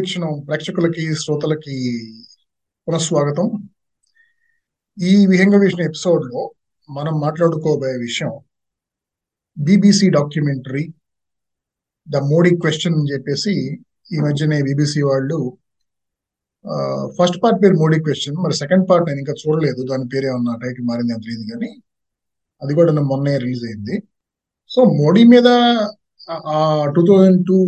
వీక్షణం 0.00 0.32
ప్రేక్షకులకి 0.48 1.04
శ్రోతలకి 1.22 1.76
పునఃస్వాగతం. 2.86 3.46
ఈ 4.96 5.12
విహంగ 5.30 5.54
వీక్షణ 5.62 5.82
ఎపిసోడ్లో 5.90 6.42
మనం 6.88 7.14
మాట్లాడుకోబోయే 7.24 7.96
విషయం 8.06 8.32
BBC 9.56 10.06
documentary 10.16 10.84
the 12.06 12.22
Modi 12.30 12.50
question 12.62 12.96
అని 12.98 13.10
చెప్పేసి 13.12 13.54
ఈ 14.14 14.18
మధ్యనే 14.26 14.58
బీబీసీ 14.68 15.02
వాళ్ళు 15.08 15.38
ఫస్ట్ 17.18 17.38
పార్ట్ 17.42 17.60
పేరు 17.62 17.76
మోడీ 17.82 17.98
క్వశ్చన్ 18.06 18.38
మరి 18.44 18.54
సెకండ్ 18.62 18.86
పార్ట్ 18.90 19.06
నేను 19.08 19.20
ఇంకా 19.22 19.34
చూడలేదు 19.42 19.82
దాని 19.90 20.06
పేరే 20.14 20.30
ఉన్న 20.38 20.56
టైటిల్ 20.64 20.86
మారింది 20.90 21.14
అని 21.16 21.24
తెలియదు 21.26 21.46
కానీ 21.52 21.70
అది 22.62 22.72
కూడా 22.78 22.90
నా 22.98 23.02
మొన్నే 23.12 23.34
రిలీజ్ 23.44 23.64
అయింది. 23.70 23.96
సో 24.70 24.80
మోడీ 25.00 25.22
మీద 25.34 25.48
టూ 26.96 27.02
థౌజండ్ 27.10 27.40
టూ 27.50 27.58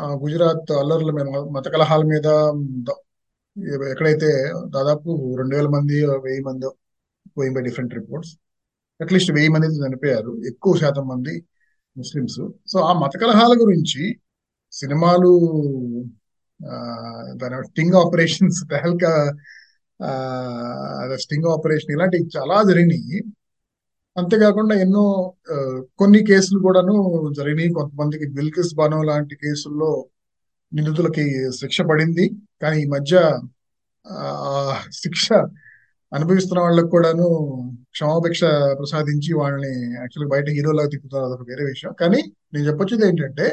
గుజరాత్ 0.00 0.72
అల్లర్ల 0.72 1.10
మీద 1.10 1.26
మత 1.56 1.68
కలహాల 1.68 2.02
మీద 2.02 2.26
ఎక్కడైతే 3.90 4.30
దాదాపు 4.66 5.34
రెండు 5.38 5.56
వేల 5.56 5.66
మంది 5.68 6.06
వెయ్యి 6.06 6.40
మంది 6.40 6.66
Boeing 7.38 7.56
by 7.56 7.62
different 7.62 7.94
reports 7.94 8.32
at least 9.00 9.32
వెయ్యి 9.32 9.48
మంది 9.50 9.66
చనిపోయారు. 9.66 10.40
ఎక్కువ 10.46 10.76
శాతం 10.76 11.08
మంది 11.08 11.44
ముస్లిమ్స్. 11.96 12.40
సో 12.72 12.78
ఆ 12.80 12.92
మత 12.92 13.10
కలహాల 13.20 13.52
గురించి 13.60 14.18
సినిమాలు 14.72 15.32
ఆ, 16.60 16.74
దాని 17.36 17.64
sting 17.68 17.94
operations 17.94 18.68
Tehelka 18.70 19.12
sting 21.16 21.44
operation 21.44 21.92
ఇలాంటివి 21.92 22.30
చాలా 22.36 22.62
జరిగినాయి. 22.62 23.18
అంతేకాకుండా 24.16 24.74
ఎన్నో 24.84 25.04
కొన్ని 26.00 26.20
కేసులు 26.30 26.58
కూడాను 26.66 26.94
జరిగినాయి. 27.38 27.70
కొంతమందికి 27.78 28.26
బిల్కిస్ 28.36 28.72
బానో 28.80 28.98
లాంటి 29.10 29.34
కేసుల్లో 29.42 29.90
నిందితులకి 30.72 31.24
శిక్ష 31.60 31.78
పడింది. 31.90 32.24
కానీ 32.62 32.76
ఈ 32.84 32.86
మధ్య 32.94 33.14
ఆ 34.04 34.20
శిక్ష 35.02 35.26
అనుభవిస్తున్న 36.12 36.60
వాళ్ళకు 36.64 36.90
కూడాను 36.94 37.26
క్షమాభిక్ష 37.94 38.42
ప్రసాదించి 38.80 39.30
వాళ్ళని 39.40 39.72
యాక్చువల్గా 40.00 40.30
బయట 40.34 40.46
హీరోలాగా 40.56 40.90
తిప్పుతారు 40.94 41.24
అదొక 41.28 41.44
వేరే 41.50 41.64
విషయం. 41.72 41.92
కానీ 42.00 42.20
నేను 42.52 42.64
చెప్పొచ్చేది 42.68 43.04
ఏంటంటే 43.08 43.46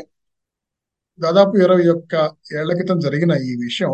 దాదాపు 1.20 1.53
ఇరవై 1.64 1.86
ఒక్క 1.96 2.14
ఏళ్ళ 2.59 2.72
క్రితం 2.80 3.00
జరిగిన 3.06 3.34
ఈ 3.50 3.53
విషయం 3.66 3.94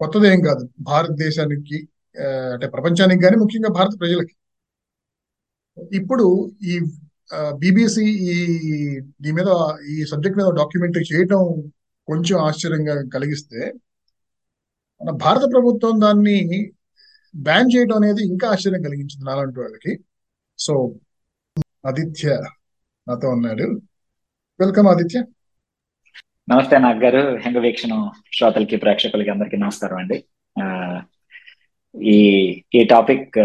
కొత్తదేం 0.00 0.38
కాదు. 0.48 0.64
భారతదేశానికి 0.90 1.78
అంటే 2.54 2.66
ప్రపంచానికి 2.74 3.22
కానీ 3.24 3.36
ముఖ్యంగా 3.42 3.70
భారత 3.78 3.94
ప్రజలకి. 4.02 4.34
ఇప్పుడు 5.76 6.50
ఈ 6.62 6.80
బీబీసీ 7.58 8.04
ఈ 8.32 8.36
దీని 9.20 9.32
మీద 9.32 9.50
ఈ 9.90 10.04
సబ్జెక్ట్ 10.04 10.38
మీద 10.38 10.48
డాక్యుమెంటరీ 10.56 11.04
చేయటం 11.12 11.70
కొంచెం 12.06 12.38
ఆశ్చర్యంగా 12.38 13.08
కలిగిస్తే 13.08 13.72
మన 15.00 15.10
భారత 15.10 15.42
ప్రభుత్వం 15.52 16.00
దాన్ని 16.00 16.72
బ్యాన్ 17.36 17.70
చేయడం 17.76 17.96
అనేది 17.96 18.22
ఇంకా 18.26 18.48
ఆశ్చర్యం 18.48 18.82
కలిగించింది 18.82 19.24
నాలాంటి 19.24 19.60
వాళ్ళకి. 19.60 19.92
సో 20.58 20.94
ఆదిత్య 21.86 22.28
నాతో 23.08 23.28
ఉన్నాడు. 23.28 23.82
వెల్కమ్ 24.60 24.86
ఆదిత్య. 24.86 25.24
నమస్తే 26.50 26.78
నాగ్ 26.78 27.04
గారు. 27.04 27.36
హెంగ 27.36 27.58
వీక్షణం 27.58 28.10
శ్రోతలకి 28.32 28.76
ప్రేక్షకులకి 28.76 29.30
అందరికీ 29.30 29.56
నమస్కారం 29.56 29.96
అండి. 29.96 30.24
ఈ 32.02 32.18
ఈ 32.74 32.84
టాపిక్ 32.84 33.38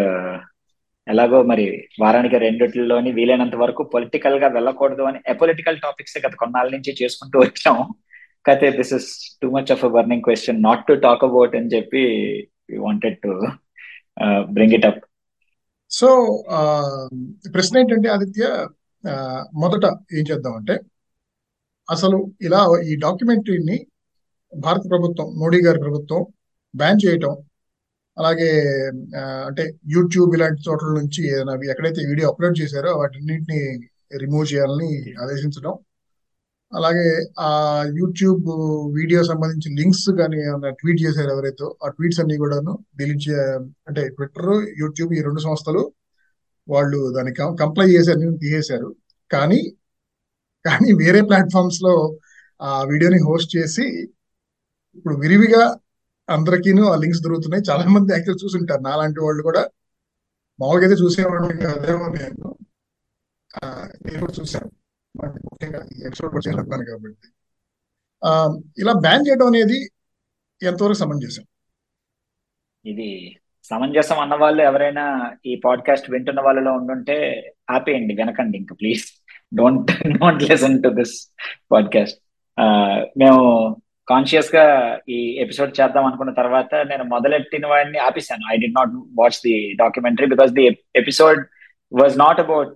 ఎలాగో 1.07 1.39
మరి 1.45 1.65
వారానికి 2.01 2.37
రెండిట్లలోని 2.43 3.09
వీలైనంత 3.17 3.55
వరకు 3.61 3.81
పొలిటికల్గా 3.91 4.47
వెళ్ళకూడదు 4.55 5.03
అని 5.09 5.19
అపొలిటికల్ 5.31 5.77
టాపిక్స్ 5.83 6.17
గత 6.19 6.33
కొన్నాళ్ళ 6.41 6.71
నుంచి 6.75 6.91
చేసుకుంటూ 6.99 7.37
వచ్చాం. 7.43 7.77
కాకపోతే 8.45 8.67
this 8.77 8.93
is 8.93 9.07
too 9.41 9.49
much 9.53 9.71
of 9.71 9.83
a 9.83 9.91
burning 9.95 10.25
question 10.25 10.59
not 10.61 10.83
to 10.87 10.95
talk 11.05 11.23
about 11.23 11.55
అని 11.55 11.71
చెప్పి 11.73 12.03
wanted 12.79 13.17
to 13.23 13.31
bring 14.51 14.75
it 14.77 14.87
up 14.87 15.01
so 15.91 16.07
ఆ, 16.51 16.61
ప్రశ్న 17.53 17.79
ఏంటంటే 17.79 18.07
ఆదిత్య 18.09 18.45
ఆ, 19.03 19.13
మొదట 19.55 19.85
ఏం 20.13 20.25
చేద్దామంటే 20.29 20.75
అసలు 21.87 22.17
ఇలా 22.41 22.61
ఈ 22.85 22.95
డాక్యుమెంటరీని 23.01 23.77
భారత 24.53 24.83
ప్రభుత్వం 24.89 25.27
మోడీ 25.37 25.59
గారి 25.63 25.79
ప్రభుత్వం 25.79 26.21
బ్యాన్ 26.73 26.99
చేయటం 27.03 27.33
అలాగే 28.17 28.49
అంటే 29.47 29.63
యూట్యూబ్ 29.95 30.31
ఇలాంటి 30.37 30.61
చోట్ల 30.67 30.89
నుంచి 30.99 31.21
ఏదైనా 31.31 31.53
ఎక్కడైతే 31.73 32.01
వీడియో 32.11 32.27
అప్లోడ్ 32.31 32.55
చేశారో 32.61 32.91
వాటిన్నింటిని 33.01 33.59
రిమూవ్ 34.23 34.45
చేయాలని 34.53 34.91
ఆదేశించడం. 35.23 35.73
అలాగే 36.71 37.05
ఆ 37.47 37.49
యూట్యూబ్ 37.99 38.47
వీడియో 38.97 39.19
సంబంధించి 39.29 39.69
లింక్స్ 39.79 40.07
కానీ 40.21 40.37
ఏమైనా 40.47 40.69
ట్వీట్ 40.79 40.99
చేశారు 41.05 41.29
ఎవరైతే 41.35 41.67
ఆ 41.85 41.89
ట్వీట్స్ 41.95 42.19
అన్ని 42.23 42.37
కూడాను 42.43 42.73
డిలీట్ 42.99 43.23
చే 43.27 43.35
అంటే 43.89 44.01
ట్విట్టర్ 44.17 44.51
యూట్యూబ్ 44.81 45.11
ఈ 45.17 45.21
రెండు 45.27 45.41
సంస్థలు 45.47 45.83
వాళ్ళు 46.67 46.99
దాన్ని 47.15 47.33
కంప్లైంట్ 47.63 47.95
చేసి 47.97 48.09
అన్ని 48.15 48.27
తీసేశారు. 48.45 48.89
కానీ 49.31 49.59
కానీ 50.65 50.89
వేరే 51.01 51.21
ప్లాట్ఫామ్స్లో 51.29 51.93
ఆ 52.61 52.71
వీడియోని 52.91 53.19
హోస్ట్ 53.27 53.51
చేసి 53.57 53.85
ఇప్పుడు 54.97 55.15
విరివిగా 55.23 55.63
అందరికీను 56.29 56.83
ఆ 56.83 56.95
లింక్స్ 56.95 57.21
దొరుకుతున్నాయి. 57.21 57.63
చాలా 57.69 57.89
మంది 57.89 58.13
యాక్చువల్ 58.13 58.45
చూసుంటారు. 58.45 58.81
నాలాంటి 58.81 59.19
వాళ్ళు 59.19 59.43
కూడా 59.43 59.69
మామూలుగా 60.59 60.87
అయితే 60.87 61.03
చూసేవాడు 61.03 61.43
అదేమో 61.43 62.05
నేను. 62.05 62.57
నేను 64.05 64.19
కూడా 64.19 64.33
చూశాను. 64.41 64.71
ముఖ్యంగా 65.27 65.77
ఎపిసోడ్ 65.77 66.31
కూడా 66.31 66.49
చేయాలనుకున్నాను 66.49 66.85
కాబట్టి. 66.85 67.27
ఆ, 68.25 68.59
ఇలా 68.77 68.93
బ్యాన్ 68.93 69.27
చేయడం 69.29 69.47
అనేది 69.47 69.91
ఎంతవరకు 70.63 70.97
సమంజసం? 70.97 71.43
ఇది 72.85 73.39
సమంజసం 73.63 74.19
అన్న 74.19 74.35
వాళ్ళు 74.35 74.63
ఎవరైనా 74.63 75.31
ఈ 75.45 75.61
పాడ్కాస్ట్ 75.65 76.11
వింటున్న 76.11 76.41
వాళ్ళలో 76.41 76.71
ఉండుంటే 76.71 77.49
ఆపేయండి 77.69 78.15
వినకండి 78.15 78.57
ఇంకా 78.57 78.75
please 78.81 79.03
don't 79.55 80.07
don't 80.07 80.43
listen 80.43 80.83
to 80.83 80.89
this 80.89 81.27
podcast 81.71 82.19
మేము 83.17 83.75
కాన్షియస్గా 84.07 84.65
ఈ 85.09 85.37
ఎపిసోడ్ 85.37 85.71
చేద్దాం 85.79 86.05
అనుకున్న 86.05 86.31
తర్వాత 86.33 86.75
నేను 86.85 87.03
మొదలెట్టిన 87.05 87.65
వాడిని 87.67 87.97
ఆపేశాను. 87.99 88.43
I 88.53 88.57
did 88.57 88.67
not 88.71 88.91
watch 89.15 89.39
the 89.43 89.55
documentary 89.75 90.27
because 90.27 90.51
the 90.51 90.65
episode 90.95 91.41
was 91.91 92.17
not 92.17 92.39
about 92.39 92.75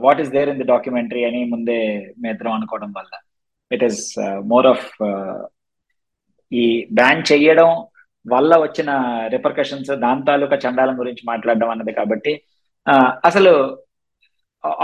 what 0.00 0.20
is 0.20 0.30
there 0.30 0.48
in 0.48 0.58
the 0.58 0.68
documentary 0.70 1.24
అని 1.24 1.44
ముందే 1.44 1.78
మేద్దరం 2.18 2.52
అనుకోవడం 2.52 2.90
వల్ల. 2.92 3.12
ఇట్ 3.70 3.84
ఈస్ 3.84 4.02
మోర్ 4.46 4.66
ఆఫ్ 4.66 4.86
ఈ 6.52 6.64
బ్యాన్ 6.92 7.22
చేయడం 7.30 7.68
వల్ల 8.26 8.56
వచ్చిన 8.58 8.90
రిపర్కషన్స్ 9.28 9.90
దాని 9.98 10.24
తాలూకా 10.24 10.56
చండాలం 10.64 11.00
గురించి 11.00 11.22
మాట్లాడడం 11.26 11.70
అన్నది 11.70 11.92
కాబట్టి 11.92 12.32
ఆ, 12.86 12.94
అసలు 13.24 13.52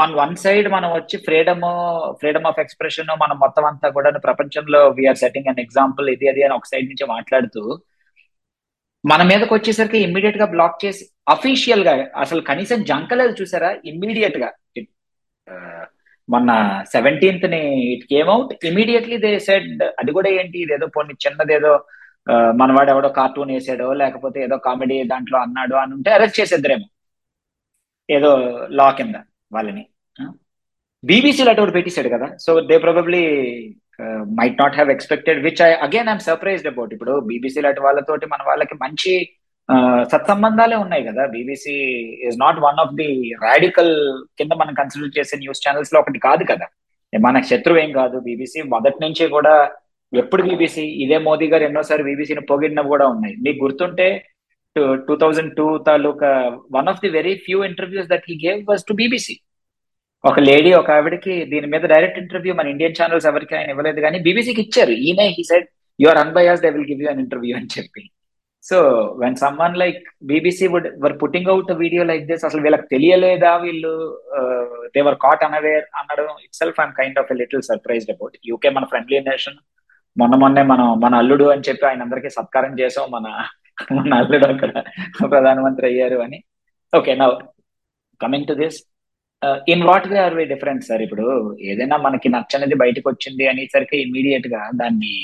ఆన్ 0.02 0.14
వన్ 0.20 0.34
సైడ్ 0.36 0.68
మనం 0.76 0.90
వచ్చి 0.96 1.16
ఫ్రీడమ్ 1.26 1.64
ఫ్రీడమ్ 2.20 2.46
ఆఫ్ 2.50 2.60
ఎక్స్ప్రెషన్ 2.64 3.10
మనం 3.22 3.36
మొత్తం 3.44 3.64
అంతా 3.70 3.88
కూడా 3.96 4.10
ప్రపంచంలో 4.28 4.80
వీఆర్ 4.98 5.20
సెట్టింగ్ 5.22 5.50
అన్ 5.52 5.62
ఎగ్జాంపుల్ 5.66 6.08
ఇది 6.14 6.28
అది 6.32 6.42
అని 6.46 6.56
ఒక 6.58 6.68
సైడ్ 6.72 6.88
నుంచి 6.92 7.06
మాట్లాడుతూ 7.14 7.62
మన 9.04 9.22
మీదకి 9.30 9.52
వచ్చేసరికి 9.54 9.98
ఇమ్మీడియట్గా 10.06 10.46
బ్లాక్ 10.54 10.78
చేసి 10.84 11.04
అఫీషియల్గా 11.34 11.92
అసలు 12.24 12.40
కనీసం 12.50 12.78
జంకలేదు 12.90 13.34
చూసారా? 13.40 13.70
ఇమ్మీడియట్గా. 13.92 14.48
Uh, 15.48 15.84
మొన్న 16.28 16.50
సెవెంటీన్త్ని 16.94 17.60
it 17.92 18.04
came 18.12 18.30
out 18.34 18.50
immediately 18.70 19.16
they 19.24 19.30
said 19.46 19.82
అది 20.00 20.10
కూడా 20.18 20.30
ఏంటి? 20.40 20.58
ఇదేదో 20.64 20.86
పోనీ 20.96 21.14
చిన్నదేదో 21.24 21.72
uh, 22.26 22.50
మనవాడు 22.60 22.90
ఎవడో 22.94 23.10
కార్టూన్ 23.20 23.52
వేసాడో 23.56 23.88
లేకపోతే 24.02 24.38
ఏదో 24.46 24.58
కామెడీ 24.68 24.98
దాంట్లో 25.14 25.38
అన్నాడు 25.46 25.76
అని 25.82 25.92
ఉంటే 25.98 26.10
అరెస్ట్ 26.16 26.40
చేసేద్దరేమో. 26.40 26.86
ఏదో 28.08 28.30
లా 28.80 28.88
కింద. 28.98 29.16
వాళ్ళని. 29.50 29.84
బీబీసీలో 31.04 31.50
అటువంటి 31.50 31.74
పెట్టేశాడు 31.74 32.08
కదా. 32.08 32.26
So 32.38 32.60
they 32.68 32.76
probably 32.78 33.22
might 34.38 34.60
not 34.60 34.74
have 34.74 34.90
expected 34.90 35.38
which 35.44 35.62
I 35.62 35.70
again 35.86 36.08
I'm 36.08 36.24
surprised 36.26 36.68
about 36.68 36.92
ఇప్పుడు 36.94 37.12
బీబీసీ 37.28 37.60
లాంటి 37.60 37.80
వాళ్ళతోటి 37.80 38.26
మన 38.26 38.42
వాళ్ళకి 38.46 38.76
మంచి 38.82 39.12
ఆ, 39.68 39.76
సత్సంబంధాలే 40.04 40.76
ఉన్నాయి 40.76 41.02
కదా. 41.04 41.22
BBC 41.26 41.74
is 42.28 42.36
not 42.40 42.58
one 42.58 42.78
of 42.80 42.94
the 42.94 43.08
radical 43.42 43.90
కింద 44.38 44.52
మనం 44.54 44.74
కన్సిడర్ 44.74 45.16
చేసే 45.18 45.36
న్యూస్ 45.36 45.60
ఛానల్స్లో 45.64 46.00
ఒకటి 46.00 46.18
కాదు 46.18 46.44
కదా. 46.44 46.66
మన 47.12 47.40
శత్రువు 47.42 47.78
ఏం 47.78 47.92
కాదు. 47.92 48.16
బీబీసీ 48.20 48.60
మొదటి 48.72 48.98
నుంచి 49.04 49.24
కూడా 49.28 49.52
ఎప్పుడు 50.12 50.42
బీబీసీ 50.42 50.84
ఇదే 51.04 51.18
మోదీ 51.20 51.46
గారు 51.46 51.64
ఎన్నోసారి 51.64 52.02
బీబీసీని 52.02 52.40
పొగిడినవి 52.50 52.88
కూడా 52.88 53.06
ఉన్నాయి. 53.06 53.34
మీకు 53.44 53.64
గుర్తుంటే 53.64 54.06
two 55.08 55.14
thousand 55.22 55.52
two 55.58 55.66
taluka 55.88 56.30
one 56.76 56.88
of 56.92 57.02
the 57.04 57.10
very 57.18 57.34
few 57.46 57.58
interviews 57.70 58.10
that 58.12 58.26
he 58.30 58.36
gave 58.46 58.60
was 58.70 58.84
to 58.90 58.96
BBC 59.00 59.36
ఒక 60.24 60.38
లేడీ 60.48 60.70
ఒక 60.80 60.90
ఆవిడకి 60.98 61.34
దీని 61.50 61.66
మీద 61.72 61.84
డైరెక్ట్ 61.94 62.20
ఇంటర్వ్యూ 62.22 62.52
మన 62.60 62.68
ఇండియన్ 62.74 62.96
ఛానల్స్ 62.98 63.26
ఎవరికి 63.30 63.54
ఆయన 63.58 63.74
ఇవ్వలేదు 63.74 64.00
కానీ 64.06 64.18
బీబీసీకి 64.26 64.60
ఇచ్చారు. 64.66 64.94
ఈయన 65.06 65.24
he 65.36 65.42
said 65.50 65.66
your 65.98 66.20
unbiased 66.22 66.62
they 66.64 66.70
will 66.76 66.88
give 66.90 67.02
you 67.04 67.08
an 67.12 67.22
interview 67.24 67.54
అని 67.58 67.70
చెప్పి. 67.76 68.02
So 68.64 68.78
when 69.20 69.36
someone 69.42 69.78
like 69.82 70.00
BBC 70.30 70.66
would 70.72 70.88
were 71.04 71.14
putting 71.22 71.50
out 71.52 71.70
video 71.82 72.02
like 72.10 72.24
this 72.30 72.44
అసలు 72.48 72.62
వీళ్ళకి 72.64 72.86
తెలియలేదా 72.94 73.52
వీళ్ళు? 73.66 73.94
దేవర్ 74.96 75.18
కాట్ 75.24 75.44
అనవేర్ 75.48 75.86
అనడం 76.00 76.30
itself 76.60 76.80
I'm 76.84 76.94
kind 77.00 77.18
of 77.22 77.30
a 77.34 77.36
little 77.42 77.62
surprised 77.70 78.12
about 78.14 78.36
UK 78.50 78.70
మన 78.78 78.86
friendly 78.92 79.20
nation 79.30 79.58
మొన్న 80.16 80.34
మొన్నే 80.42 80.62
మనం 80.72 80.86
మన 81.04 81.14
అల్లుడు 81.22 81.46
అని 81.54 81.66
చెప్పి 81.68 81.84
ఆయన 81.88 82.04
అందరికీ 82.06 82.30
సత్కారం 82.36 82.72
చేసాం 82.80 83.06
మన 83.16 83.26
మన 83.98 84.14
అల్లుడు 84.20 84.46
అక్కడ 84.52 84.70
ప్రధానమంత్రి 85.32 85.86
అయ్యారు 85.90 86.18
అని. 86.26 86.38
ఓకే 86.92 87.12
నా 87.20 87.26
coming 88.20 88.48
to 88.50 88.54
this 88.62 88.78
in 89.72 89.84
what 89.88 90.06
way 90.12 90.18
are 90.24 90.36
we 90.38 90.44
different 90.52 90.86
sir 90.88 91.02
ఇప్పుడు 91.06 91.24
ఏదైనా 91.70 91.96
మనకి 92.06 92.28
నచ్చనిది 92.34 92.76
బయటకు 92.82 93.06
వచ్చింది 93.12 93.44
అనేసరికి 93.52 93.96
ఇమీడియట్గా 94.06 94.62
దాన్ని 94.82 95.14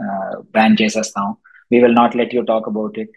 uh, 0.00 0.32
బ్యాన్ 0.56 0.78
చేసేస్తాం. 0.82 1.26
We 1.70 1.78
will 1.84 1.98
not 2.00 2.16
let 2.20 2.34
you 2.36 2.42
talk 2.52 2.68
about 2.72 2.98
it 3.02 3.14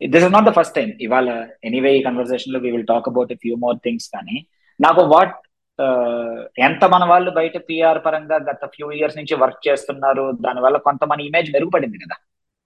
this 0.00 0.24
is 0.26 0.34
not 0.36 0.48
the 0.48 0.52
first 0.58 0.76
time 0.78 0.90
ఇవాళ 1.06 1.28
ఎనీవే 1.68 1.92
ఈ 1.98 2.00
కన్వర్సేషన్లో 2.08 2.60
we 2.64 2.70
will 2.74 2.88
talk 2.92 3.08
about 3.12 3.32
few 3.44 3.56
more 3.64 3.78
things 3.86 4.08
కానీ 4.16 4.36
నాకు 4.80 5.02
వాట్ 5.14 5.36
uh, 5.78 6.38
ఎంత 6.68 6.82
మన 6.94 7.04
వాళ్ళు 7.12 7.30
బయట 7.40 7.56
పిఆర్ 7.68 8.00
పరంగా 8.06 8.38
గత 8.50 8.64
ఫ్యూ 8.74 8.88
ఇయర్స్ 8.98 9.18
నుంచి 9.20 9.34
వర్క్ 9.44 9.62
చేస్తున్నారు 9.68 10.26
దానివల్ల 10.46 10.78
కొంత 10.88 11.04
మన 11.12 11.20
ఇమేజ్ 11.28 11.50
మెరుగుపడింది 11.56 12.00
కదా. 12.04 12.16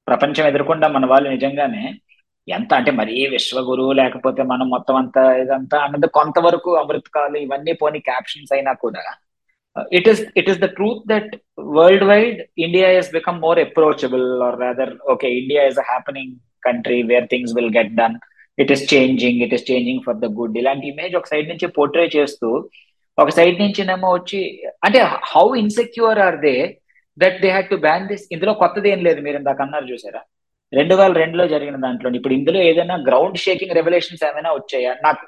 ప్రపంచం 0.07 0.47
ఎదురకుండా 0.51 0.87
మన 0.97 1.05
వాళ్ళు 1.07 1.29
నిజంగానే. 1.35 1.85
ఎంత 2.49 2.71
అంటే 2.79 2.91
మరీ 3.01 3.15
విశ్వగురువు 3.35 3.93
లేకపోతే 4.01 4.43
మనం 4.51 4.67
మొత్తం 4.75 4.97
అంతా 5.03 5.23
ఇదంతా 5.43 5.77
అన్నది 5.85 6.09
కొంతవరకు 6.19 6.71
అమృతకాలు 6.81 7.39
ఇవన్నీ 7.45 7.73
పోని 7.83 8.01
క్యాప్షన్స్ 8.09 8.53
అయినా 8.57 8.73
కూడా. 8.85 9.03
It 9.99 10.09
is 10.11 10.21
it 10.41 10.49
is 10.51 10.61
the 10.65 10.69
truth 10.77 11.03
that 11.13 11.31
world 11.79 12.05
wide 12.11 12.37
India 12.67 12.89
is 12.99 13.11
become 13.13 13.39
more 13.47 13.59
approachable 13.65 14.27
or 14.49 14.59
rather 14.65 14.93
okay 15.15 15.29
India 15.41 15.63
is 15.71 15.81
a 15.83 15.87
happening 15.91 16.35
country 16.63 16.99
where 17.11 17.27
things 17.33 17.55
will 17.57 17.75
get 17.79 17.93
done 17.95 18.17
it 18.59 18.73
is 18.73 18.85
changing 18.95 19.41
it 19.47 19.55
is 19.55 19.67
changing 19.71 20.03
for 20.07 20.19
the 20.19 20.29
good 20.39 20.57
ఇలాంటి 20.61 20.87
image 20.93 21.15
ఒక 21.17 21.29
side 21.33 21.51
నుంచి 21.53 21.69
portray 21.79 22.07
చేస్తూ 22.17 22.51
ఒక 23.19 23.29
side 23.31 23.57
నుంచి 23.61 23.83
నేమో 23.85 24.09
వచ్చి 24.15 24.41
అంటే 24.87 25.01
how 25.33 25.47
insecure 25.57 26.19
are 26.19 26.39
they 26.41 26.55
that 27.19 27.37
they 27.43 27.49
had 27.51 27.71
to 27.71 27.79
ban 27.85 28.07
this 28.11 28.25
ఇందులో 28.35 28.53
కొత్తది 28.63 28.89
ఏం 28.93 29.01
లేదు 29.07 29.21
మీరు 29.27 29.37
ఇందాక 29.41 29.61
అన్నారు 29.65 29.87
చూసారా? 29.93 30.21
రెండు 30.73 30.95
వేల 30.95 31.13
రెండులో 31.23 31.45
జరిగిన 31.53 31.77
దాంట్లో 31.83 32.09
ఇప్పుడు 32.19 32.35
ఇందులో 32.37 32.61
ఏదైనా 32.69 32.97
గ్రౌండ్ 33.09 33.39
షేకింగ్ 33.43 33.75
రెవల్యూషన్స్ 33.79 34.25
ఏమైనా 34.29 34.51
వచ్చాయా? 34.57 34.93
నాకు 35.07 35.23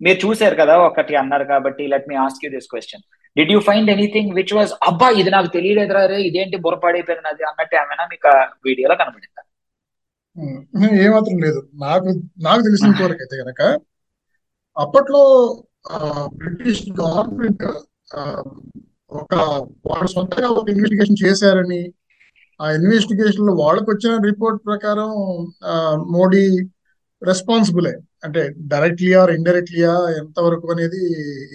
మీరు 0.00 0.18
చూసారు 0.22 0.56
కదా 0.60 0.74
ఒకటి 0.86 1.14
అన్నారు 1.20 1.44
కాబట్టి 1.50 1.82
let 1.92 2.06
me 2.10 2.16
ask 2.22 2.44
you 2.44 2.50
this 2.54 2.68
question 2.70 3.02
did 3.36 3.52
you 3.54 3.60
find 3.66 3.90
anything 3.94 4.30
which 4.38 4.54
was 4.58 4.72
అబ్బా 4.88 5.08
ఇది 5.20 5.30
నాకు 5.34 5.48
తెలియలేదురా 5.56 6.02
రే 6.12 6.18
ఇదేంటి 6.28 6.58
బుర్రపాడైపోయింది 6.64 7.28
అన్నట్టు 7.50 7.76
ఏమైనా 7.82 8.04
మీకు 8.12 8.30
వీడియోలో 8.68 8.96
కనబడిందా? 9.00 9.42
ఏమాత్రం 11.04 11.36
లేదు. 11.44 11.60
నాకు 11.82 12.08
నాకు 12.46 12.62
తెలిసిన 12.66 12.90
వరకు 13.04 13.22
అయితే 13.24 13.36
కనుక 13.42 13.60
అప్పట్లో 14.76 15.22
బ్రిటిష్ 16.38 16.82
గవర్నమెంట్ 16.98 17.64
ఒక 19.12 19.34
వాళ్ళు 19.86 20.08
సొంతగా 20.12 20.48
ఒక 20.50 20.66
ఇన్వెస్టిగేషన్ 20.68 21.22
చేశారని 21.24 21.80
ఆ 22.60 22.66
ఇన్వెస్టిగేషన్లో 22.70 23.52
వాళ్ళకు 23.54 23.88
వచ్చిన 23.90 24.12
రిపోర్ట్ 24.24 24.60
ప్రకారం 24.64 25.10
మోడీ 26.12 26.44
రెస్పాన్సిబులే 27.22 27.92
అంటే 28.24 28.42
డైరెక్ట్లీయా 28.72 29.18
ఆర్ 29.22 29.30
ఇండైరెక్ట్లీయా 29.30 29.92
ఎంతవరకు 30.18 30.66
అనేది 30.72 31.00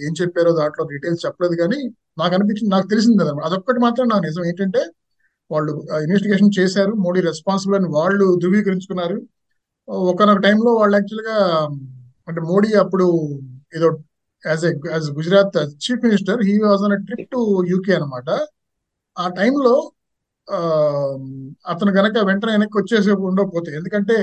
ఏం 0.06 0.12
చెప్పారో 0.20 0.52
దాంట్లో 0.52 0.84
డీటెయిల్స్ 0.84 1.24
చెప్పలేదు 1.26 1.56
కానీ 1.56 1.78
నాకు 2.18 2.32
అనిపించింది 2.34 2.70
నాకు 2.70 2.88
తెలిసింది 2.88 3.18
కదా 3.22 3.32
అదొక్కటి 3.48 3.80
మాత్రం 3.80 4.06
నాకు 4.08 4.24
నిజం 4.26 4.44
ఏంటంటే 4.44 4.82
వాళ్ళు 5.50 5.72
ఇన్వెస్టిగేషన్ 6.04 6.56
చేశారు 6.58 6.92
మోడీ 7.04 7.20
రెస్పాన్సిబుల్ 7.20 7.76
అని 7.78 7.88
వాళ్ళు 7.98 8.26
ధృవీకరించుకున్నారు. 8.42 9.18
ఒకనొక 10.08 10.40
టైంలో 10.40 10.70
వాళ్ళు 10.80 10.94
యాక్చువల్గా 10.96 11.36
అంటే 12.28 12.40
మోడీ 12.50 12.68
అప్పుడు 12.82 13.06
ఏదో 13.76 13.88
as 14.44 14.64
as 14.92 15.08
Gujarat 15.18 15.58
chief 15.84 16.04
minister 16.06 16.40
he 16.48 16.54
was 16.66 16.84
on 16.88 16.96
trip 17.08 17.28
to 17.34 17.40
UK 17.72 17.92
అనమాట 17.98 18.28
ఆ 19.16 19.26
టైంలో 19.38 19.74
అతను 21.72 21.90
గనక 21.98 22.16
వెంటనే 22.28 22.52
వెనక్కి 22.56 22.76
వచ్చేసి 22.80 23.10
ఉండకపోతే 23.28 23.70
ఎందుకంటే 23.78 24.14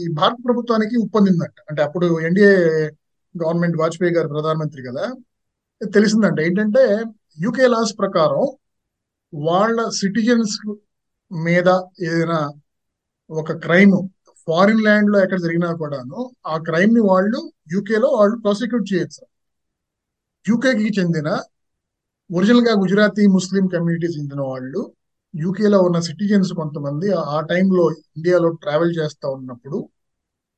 ఈ 0.00 0.04
భారత 0.18 0.38
ప్రభుత్వానికి 0.46 0.96
ఉప్పొందిందంట. 1.04 1.56
అంటే 1.70 1.80
అప్పుడు 1.86 2.06
ఎన్డీఏ 2.28 2.52
గవర్నమెంట్ 3.34 3.76
వాజ్పేయి 3.82 4.14
గారు 4.16 4.28
ప్రధానమంత్రి 4.34 4.82
కదా 4.88 5.04
తెలిసిందంట. 5.80 6.38
ఏంటంటే 6.48 6.82
యూకే 7.44 7.66
లాస్ 7.74 7.92
ప్రకారం 8.02 8.42
వాళ్ళ 9.32 9.78
సిటిజన్స్ 10.00 10.56
మీద 11.30 11.68
ఏదైనా 12.06 12.38
ఒక 13.30 13.52
క్రైమ్ 13.64 13.96
ఫారిన్ 14.48 14.82
ల్యాండ్లో 14.86 15.18
ఎక్కడ 15.24 15.40
జరిగినా 15.44 15.70
కూడాను 15.82 16.18
ఆ 16.46 16.56
క్రైమ్ని 16.68 17.02
వాళ్ళు 17.12 17.38
యూకేలో 17.74 18.08
వాళ్ళు 18.18 18.36
ప్రాసిక్యూట్ 18.44 18.86
చేయొచ్చు. 18.92 19.22
యూకేకి 20.46 20.88
చెందిన 20.98 21.28
ఒరిజినల్గా 22.30 22.72
గుజరాతీ 22.74 23.24
ముస్లిం 23.26 23.64
కమ్యూనిటీ 23.66 24.06
చెందిన 24.06 24.40
వాళ్ళు 24.40 24.80
యూకేలో 25.34 25.78
ఉన్న 25.78 25.98
సిటిజన్స్ 26.00 26.52
కొంతమంది 26.52 27.08
ఆ 27.26 27.38
టైంలో 27.40 27.84
ఇండియాలో 28.16 28.48
ట్రావెల్ 28.54 28.92
చేస్తూ 28.98 29.26
ఉన్నప్పుడు 29.30 29.78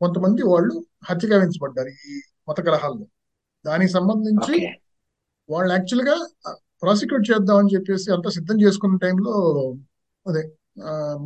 కొంతమంది 0.00 0.43
వాళ్ళు 0.43 0.75
హత్య 1.08 1.29
గావించబడ్డారు 1.29 1.93
ఈ 2.08 2.14
మత 2.49 2.61
కలహాల్లో 2.61 3.06
దానికి 3.64 3.93
సంబంధించి 3.93 4.56
వాళ్ళు 5.49 5.70
యాక్చువల్గా 5.73 6.17
ప్రాసిక్యూట్ 6.82 7.25
చేద్దామని 7.31 7.73
చెప్పేసి 7.75 8.08
అంతా 8.12 8.31
సిద్ధం 8.31 8.56
చేసుకున్న 8.64 8.96
టైంలో 8.96 9.32
అదే 10.26 10.43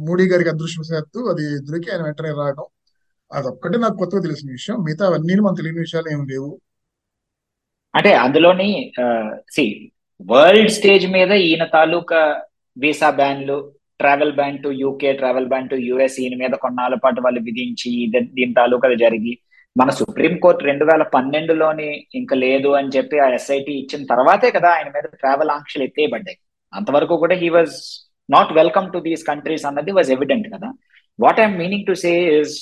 మోడీ 0.07 0.25
గారికి 0.29 0.51
అదృష్టవశాత్తు 0.51 1.19
అది 1.31 1.45
దొరికి 1.61 1.89
ఆయన 1.93 2.03
వెంటనే 2.03 2.31
రావడం. 2.31 2.67
అదొక్కటే 3.31 3.79
నాకు 3.79 3.97
కొత్తగా 3.97 4.23
తెలిసిన 4.23 4.49
విషయం. 4.51 4.77
మిగతా 4.85 5.05
అవన్నీ 5.07 5.35
మనకు 5.37 5.59
తెలియని 5.61 5.81
విషయాలు 5.81 6.09
ఏమి 6.15 6.25
లేవు. 6.33 6.51
అంటే 7.95 8.11
అందులోని 8.25 8.69
సి 9.55 9.65
వరల్డ్ 10.21 10.73
స్టేజ్ 10.77 11.07
మీద 11.17 11.33
ఈయన 11.47 11.65
తాలూకా 11.77 12.21
visa 12.77 13.09
బ్యాన్లు 13.21 13.57
travel 14.01 14.35
ban 14.39 14.61
to 14.65 14.69
UK 14.83 15.11
travel 15.21 15.49
ban 15.53 15.71
to 15.73 15.77
US 15.89 16.17
ఈయన 16.23 16.37
మీద 16.43 16.55
కొన్నాళ్ళ 16.65 16.95
పాటు 17.05 17.21
వాళ్ళు 17.25 17.41
విధించి 17.49 17.91
దీని 18.37 18.55
తాలూకా 18.61 18.89
జరిగి 19.05 19.35
మన 19.77 19.91
సుప్రీం 19.99 20.35
కోర్టు 20.45 20.63
రెండు 20.69 20.85
వేల 20.85 21.03
పన్నెండులోని 21.15 21.87
ఇంకా 22.19 22.35
లేదు 22.45 22.71
అని 22.79 22.91
చెప్పి 22.97 23.17
ఆ 23.25 23.29
ఎస్ఐటి 23.37 23.73
ఇచ్చిన 23.83 24.03
తర్వాతే 24.11 24.49
కదా 24.57 24.71
ఆయన 24.77 24.89
మీద 24.97 25.07
ట్రావెల్ 25.21 25.53
ఆంక్షలు 25.55 25.85
ఎత్తేయబడ్డాయి. 25.87 26.39
అంతవరకు 26.73 27.15
కూడా 27.23 27.37
he 27.43 27.49
was 27.57 27.77
not 28.29 28.53
welcome 28.61 28.89
to 28.95 28.99
these 29.07 29.25
countries 29.31 29.65
అన్నది 29.71 29.93
వాజ్ 29.99 30.11
ఎవిడెంట్ 30.17 30.49
కదా. 30.55 30.69
What 31.19 31.41
I'm 31.41 31.57
meaning 31.63 31.87
to 31.91 31.95
say 32.05 32.13
is 32.41 32.57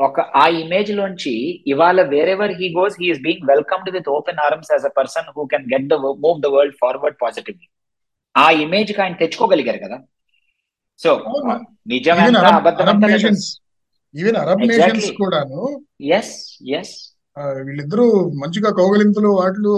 ఒక 0.00 0.20
ఆ 0.34 0.44
ఇమేజ్ 0.60 0.90
లోంచి 0.92 1.32
ఇవాళ 1.72 2.00
wherever 2.12 2.52
he 2.60 2.66
goes 2.76 2.96
he's 3.00 3.20
being 3.20 3.44
welcomed 3.50 3.90
with 3.96 4.08
open 4.08 4.40
arms 4.44 4.70
as 4.72 4.86
a 4.86 4.92
person 4.98 5.28
who 5.36 5.44
can 5.46 5.66
get 5.72 5.88
the 5.88 5.96
move 6.22 6.38
the 6.40 6.50
world 6.54 6.78
forward 6.82 7.18
positively 7.20 7.68
ఆ 8.34 8.46
ఇమేజ్కి 8.62 9.00
ఆయన 9.02 9.14
తెచ్చుకోగలిగారు 9.14 9.78
కదా. 9.78 9.96
సో 11.00 11.10
నిజమైన 11.86 12.36
అబద్ధం 12.50 12.88
ఈవెన్ 14.14 14.36
అరబ్ 14.36 14.62
నేషన్స్ 14.70 15.08
కూడాను 15.18 15.60
ఎస్ 16.14 16.34
ఎస్ 16.78 16.94
వీళ్ళిద్దరూ 17.66 18.06
మంచిగా 18.40 18.70
కౌగలింతలు 18.78 19.28
వాటిలు 19.38 19.72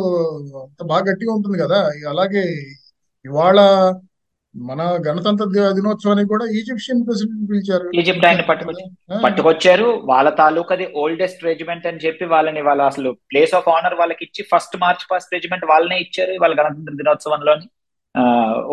అంత 0.63 0.83
బాగా 0.83 1.05
గట్టిగా 1.11 1.33
ఉంటుంది 1.35 1.59
కదా. 1.59 1.81
అలాగే 2.09 2.45
ఇవాళ 3.25 3.59
మన 4.55 4.81
గణతంత్ర 5.05 5.45
దినోత్సవానికి 5.77 6.29
కూడా 6.33 6.45
ఈజిప్షియన్ 6.59 7.05
ప్రెసిడెంట్ 7.07 7.45
పిలిచారు. 7.51 7.87
ఈజిప్ట్ 8.01 8.27
ఆయన 8.29 8.43
పట్టుకొచ్చి 8.49 8.85
పట్టుకొచ్చారు. 9.25 9.87
వాళ్ళ 10.11 10.29
తాలూకాది 10.41 10.87
ఓల్డెస్ట్ 11.03 11.45
రెజిమెంట్ 11.49 11.87
అని 11.91 12.03
చెప్పి 12.05 12.25
వాళ్ళని 12.33 12.63
వాళ్ళ 12.69 12.83
అసలు 12.91 13.11
ప్లేస్ 13.31 13.55
ఆఫ్ 13.59 13.71
ఆనర్ 13.75 13.97
వాళ్ళకి 14.01 14.23
ఇచ్చి 14.27 14.43
ఫస్ట్ 14.51 14.77
మార్చ్ 14.83 15.07
ఫస్ట్ 15.13 15.33
రెజిమెంట్ 15.37 15.65
వాళ్ళనే 15.73 15.99
ఇచ్చారు 16.05 16.35
వాళ్ళ 16.43 16.55
గణతంత్ర 16.61 16.95
దినోత్సవంలోని. 17.01 17.67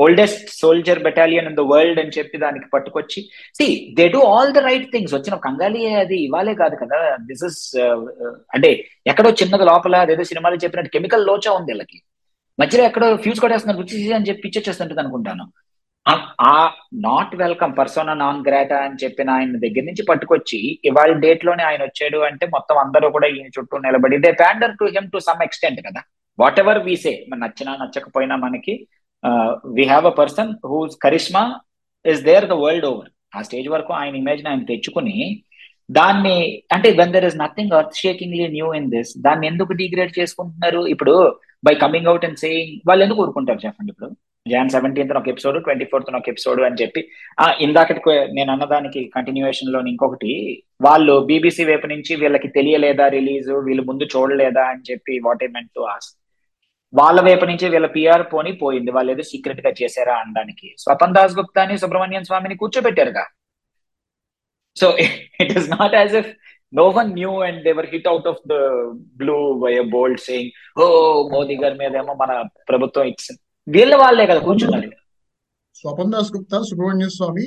Oldest 0.04 0.48
soldier 0.62 1.02
battalion 1.08 1.48
in 1.50 1.58
the 1.60 1.64
world 1.72 2.00
అని 2.04 2.16
చెప్పి 2.18 2.38
దానికి 2.44 2.68
పట్టుకొచ్చి. 2.74 3.20
See 3.58 3.66
they 4.00 4.06
do 4.16 4.22
all 4.34 4.52
the 4.58 4.64
right 4.68 4.88
things 4.96 5.14
వచ్చిన 5.18 5.36
కంగాలి 5.46 5.82
అది 6.02 6.18
ఇవాళే 6.28 6.56
కాదు 6.62 6.78
కదా. 6.82 7.00
దిస్ 7.30 7.46
ఇస్ 7.50 7.62
అంటే 8.56 8.72
ఎక్కడో 9.12 9.32
చిన్నది 9.42 9.68
లోపల 9.72 10.04
అదేదో 10.06 10.26
సినిమాలో 10.32 10.60
చెప్పినట్టు 10.66 10.94
కెమికల్ 10.98 11.26
లోచా 11.32 11.54
ఉంది 11.60 11.72
వీళ్ళకి. 11.74 12.00
మధ్యలో 12.60 12.84
ఎక్కడో 12.90 13.10
ఫ్యూజ్ 13.24 13.42
కొట్టేస్తున్నారు 13.46 13.82
రుచి 13.84 14.14
అని 14.20 14.28
చెప్పి 14.30 14.48
ఇచ్చేస్తుంటుంది 14.50 15.02
అనుకుంటాను. 15.06 15.46
ఆ 16.46 16.54
not 17.06 17.34
welcome 17.42 17.74
persona 17.80 18.14
non 18.22 18.40
grata 18.46 18.78
అని 18.86 18.98
చెప్పిన 19.04 19.30
ఆయన 19.38 19.58
దగ్గర 19.64 19.84
నుంచి 19.90 20.04
పట్టుకొచ్చి 20.10 20.60
ఇవాళ 20.90 21.12
డేట్లోనే 21.26 21.64
ఆయన 21.70 21.82
వచ్చాడు 21.88 22.20
అంటే 22.30 22.46
మొత్తం 22.56 22.78
అందరూ 22.84 23.08
కూడా 23.16 23.28
ఈయన 23.34 23.50
చుట్టూ 23.58 23.78
నిలబడి 23.86 24.18
they 24.26 24.32
pander 24.42 24.74
to 24.80 24.88
him 24.96 25.10
to 25.14 25.20
some 25.28 25.44
extent 25.48 25.80
కదా. 25.88 26.02
వాట్ 26.40 26.60
ఎవర్ 26.64 26.80
వీ 26.88 26.96
సే 27.04 27.14
మన 27.30 27.40
నచ్చినా 27.44 27.72
నచ్చకపోయినా 27.82 28.36
మనకి 28.46 28.74
we 29.76 29.86
have 29.92 30.06
a 30.06 30.16
person 30.22 30.52
whose 30.72 30.96
charisma 31.06 31.44
is 32.06 32.22
there 32.30 32.48
the 32.52 32.58
world 32.64 32.88
over 32.92 33.10
ఆ 33.36 33.42
స్టేజ్ 33.48 33.68
వరకు 33.76 33.92
ఆయన 34.02 34.16
ఇమేజ్ 34.22 34.44
ఆయన 34.52 34.64
తెచ్చుకుని 34.72 35.18
దాన్ని 35.90 36.38
అంటే 36.76 36.90
when 37.00 37.14
there 37.16 37.28
is 37.30 37.38
nothing 37.44 37.76
earth 37.78 38.00
shakingly 38.04 38.48
new 38.58 38.68
in 38.80 38.90
this 38.96 39.12
దాన్ని 39.26 39.46
ఎందుకు 39.52 39.72
డిగ్రేడ్ 39.82 40.14
చేసుకుంటున్నారు? 40.20 40.82
ఇప్పుడు 40.94 41.14
by 41.64 41.74
coming 41.84 42.10
out 42.12 42.26
and 42.28 42.42
saying 42.44 42.74
వాళ్ళు 42.90 43.04
ఎందుకు 43.06 43.22
ఊరుకుంటారు 43.26 43.62
చెప్పండి 43.66 43.92
ఇప్పుడు? 43.94 44.10
జాన్ 44.52 44.74
సెవెంటీన్త్ 44.76 45.18
ఒక 45.20 45.30
ఎపిసోడ్ 45.34 45.58
ట్వంటీ 45.66 45.86
ఫోర్త్ 45.92 46.12
ఒక 46.20 46.30
ఎపిసోడ్ 46.34 46.62
అని 46.68 46.80
చెప్పి 46.82 47.02
ఆ 47.40 47.48
ఇందాకటి 47.66 48.02
నేను 48.38 48.50
అన్నదానికి 48.56 49.02
కంటిన్యూషన్లో 49.16 49.82
ఇంకొకటి 49.94 50.32
వాళ్ళు 50.82 51.16
బీబీసీ 51.30 51.66
వైపు 51.72 51.88
నుంచి 51.88 52.16
వీళ్ళకి 52.16 52.50
తెలియలేదా 52.58 53.08
రిలీజ్ 53.18 53.50
వీళ్ళు 53.68 53.86
ముందు 53.92 54.08
చూడలేదా 54.16 54.66
అని 54.74 54.84
చెప్పి 54.92 55.16
what 55.28 55.44
a 55.48 55.50
meant 55.58 55.74
to 55.76 55.84
us 55.96 56.10
వాళ్ళ 56.94 57.20
వైపు 57.22 57.46
నుంచి 57.46 57.66
వీళ్ళ 57.70 57.88
పిఆర్ 57.96 58.24
పోని 58.34 58.52
పోయింది 58.62 58.92
వాళ్ళు 58.92 59.10
ఏదో 59.14 59.24
సీక్రెట్గా 59.32 59.72
చేశారా 59.82 60.14
అనడానికి. 60.22 60.68
స్వపన్ 60.84 61.14
దాస్ 61.18 61.36
గుప్తాని 61.40 61.76
సుబ్రహ్మణ్యం 61.78 62.24
స్వామిని 62.24 62.56
కూర్చోబెట్టారుగా. 62.62 63.26
So 64.78 64.88
it 65.44 65.52
is 65.58 65.70
not 65.72 65.96
as 65.96 66.16
if 66.22 66.32
no 66.74 66.86
one 66.98 67.12
knew 67.20 67.34
and 67.48 67.60
they were 67.68 67.88
hit 67.94 68.08
out 68.08 68.28
of 68.32 68.42
the 68.52 68.56
blue 69.22 69.38
by 69.64 69.74
bold 69.96 70.20
saying 70.20 70.52
oh 70.82 70.86
Modi 71.36 71.58
గారి 71.64 71.78
మీద 71.84 71.94
ఏమో 72.04 72.16
మన 72.24 72.32
ప్రభుత్వం 72.70 73.06
ఇచ్చింది. 73.14 73.42
వీళ్ళ 73.74 73.94
వాళ్ళే 74.04 74.26
కదా 74.30 74.42
కూర్చున్నారు 74.48 74.90
స్వపన్ 75.80 76.12
దాస్ 76.14 76.32
గుప్తా 76.36 76.58
సుబ్రహ్మణ్య 76.70 77.08
స్వామి 77.18 77.46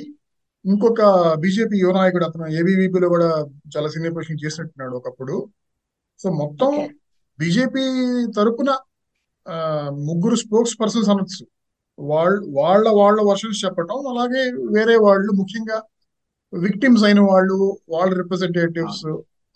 ఇంకొక 0.65 1.01
బీజేపీ 1.43 1.75
యువ 1.81 1.91
నాయకుడు 1.91 2.25
అతను 2.25 2.45
ఏబీవీపీలో 2.59 3.07
కూడా 3.13 3.29
చాలా 3.73 3.87
సీనియర్ 3.93 4.15
పొజిషన్ 4.15 4.43
చేసినట్టున్నాడు 4.43 4.93
ఒకప్పుడు. 4.99 5.35
సో 6.19 6.27
మొత్తం 6.41 6.71
బీజేపీ 7.39 7.83
తరపున 8.37 8.71
ముగ్గురు 10.07 10.35
స్పోక్స్ 10.35 10.75
పర్సన్స్ 10.81 11.09
అనొచ్చు. 11.13 11.43
వాళ్ళ 11.99 12.35
వాళ్ళ 12.59 12.85
వాళ్ళ 12.99 13.19
వర్షన్స్ 13.29 13.59
చెప్పటం 13.65 13.97
అలాగే 14.11 14.43
వేరే 14.75 14.95
వాళ్ళు 15.05 15.31
ముఖ్యంగా 15.39 15.77
విక్టిమ్స్ 16.53 17.03
అయిన 17.03 17.21
వాళ్ళు 17.31 17.57
వాళ్ళ 17.89 18.11
రిప్రజెంటేటివ్స్ 18.21 19.05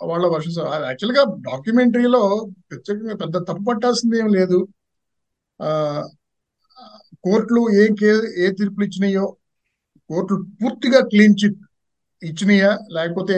వాళ్ళ 0.01 0.25
వర్షన్స్. 0.33 0.59
యాక్చువల్గా 0.89 1.23
డాక్యుమెంటరీలో 1.49 2.23
ప్రత్యేకంగా 2.69 3.15
పెద్ద 3.23 3.35
తప్పు 3.49 3.63
పట్టాల్సింది 3.69 4.17
ఏం 4.23 4.29
లేదు. 4.37 4.59
ఆ 5.59 5.69
కోర్టులు 7.27 7.61
ఏం 7.81 7.91
కే 8.01 8.09
ఏ 8.43 8.47
తీర్పులు 8.59 8.85
ఇచ్చినాయో 8.87 9.25
కోర్టులు 10.09 10.39
పూర్తిగా 10.59 10.99
క్లీన్ 11.11 11.37
చిట్ 11.41 11.57
ఇచ్చినాయా? 12.21 12.71
లేకపోతే 12.95 13.37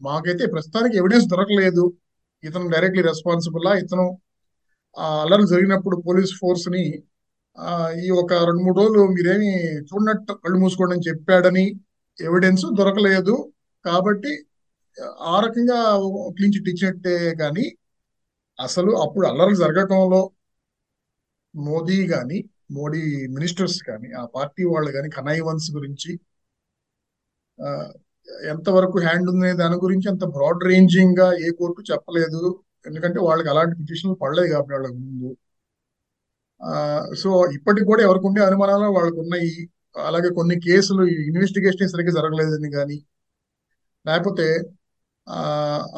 మాకైతే 0.00 0.44
ప్రస్తుతానికి 0.54 0.96
ఎవిడెన్స్ 1.00 1.26
దొరకలేదు. 1.32 1.84
ఇతను 2.44 2.66
డైరెక్ట్లీ 2.74 3.02
రెస్పాన్సిబుల్? 3.10 3.68
ఇతను 3.84 4.06
ఆ 4.96 5.08
జరిగినప్పుడు 5.52 5.96
పోలీస్ 6.06 6.32
ఫోర్స్ని 6.40 6.84
ఈ 8.04 8.08
ఒక 8.22 8.32
రెండు 8.48 8.62
మూడు 8.66 8.78
రోజులు 8.80 9.02
మీరేమి 9.16 9.50
చూడనట్టు 9.88 10.32
కళ్ళు 10.42 10.58
మూసుకోండి 10.62 10.94
అని 10.96 11.06
చెప్పాడని 11.08 11.64
ఎవిడెన్స్ 12.18 12.64
దొరకలేదు. 12.80 13.34
కాబట్టి 13.84 14.32
ఆ 15.32 15.34
రకంగా 15.46 15.78
క్లీన్ 16.36 16.54
చిట్ 16.56 16.70
ఇచ్చినట్టే 16.72 17.16
కానీ 17.42 17.66
అసలు 18.58 18.90
అప్పుడు 19.04 19.24
అల్లర్లు 19.30 19.56
జరగటంలో 19.64 20.20
మోదీ 21.54 21.98
కానీ 22.14 22.38
మోడీ 22.70 23.02
మినిస్టర్స్ 23.36 23.78
కానీ 23.88 24.08
ఆ 24.20 24.22
పార్టీ 24.36 24.62
వాళ్ళు 24.72 24.90
కానీ 24.96 25.08
కనైవన్స్ 25.18 25.68
గురించి 25.76 26.10
ఎంతవరకు 28.52 28.96
హ్యాండ్ 29.06 29.28
ఉంది 29.32 29.50
దాని 29.60 29.76
గురించి 29.84 30.06
అంత 30.12 30.24
బ్రాడ్ 30.36 30.62
రేంజింగ్గా 30.70 31.28
ఏ 31.46 31.48
కోర్టు 31.60 31.80
చెప్పలేదు. 31.90 32.42
ఎందుకంటే 32.86 33.18
వాళ్ళకి 33.26 33.48
అలాంటి 33.52 33.74
పిటిషన్లు 33.80 34.16
పడలేదు 34.22 34.50
కాబట్టి 34.54 34.74
వాళ్ళకి 34.76 34.96
ముందు. 35.04 35.30
సో 37.22 37.30
ఇప్పటికి 37.56 37.86
కూడా 37.90 38.02
ఎవరికి 38.06 38.26
ఉండే 38.30 38.40
అనుమానాలు 38.48 38.86
వాళ్ళకు 38.98 39.18
ఉన్నాయి. 39.24 39.52
అలాగే 40.08 40.28
కొన్ని 40.38 40.56
కేసులు 40.66 41.02
ఇన్వెస్టిగేషన్ 41.28 41.92
సరిగ్గా 41.94 42.12
జరగలేదని 42.18 42.70
కానీ 42.76 42.98
లేకపోతే 44.04 44.46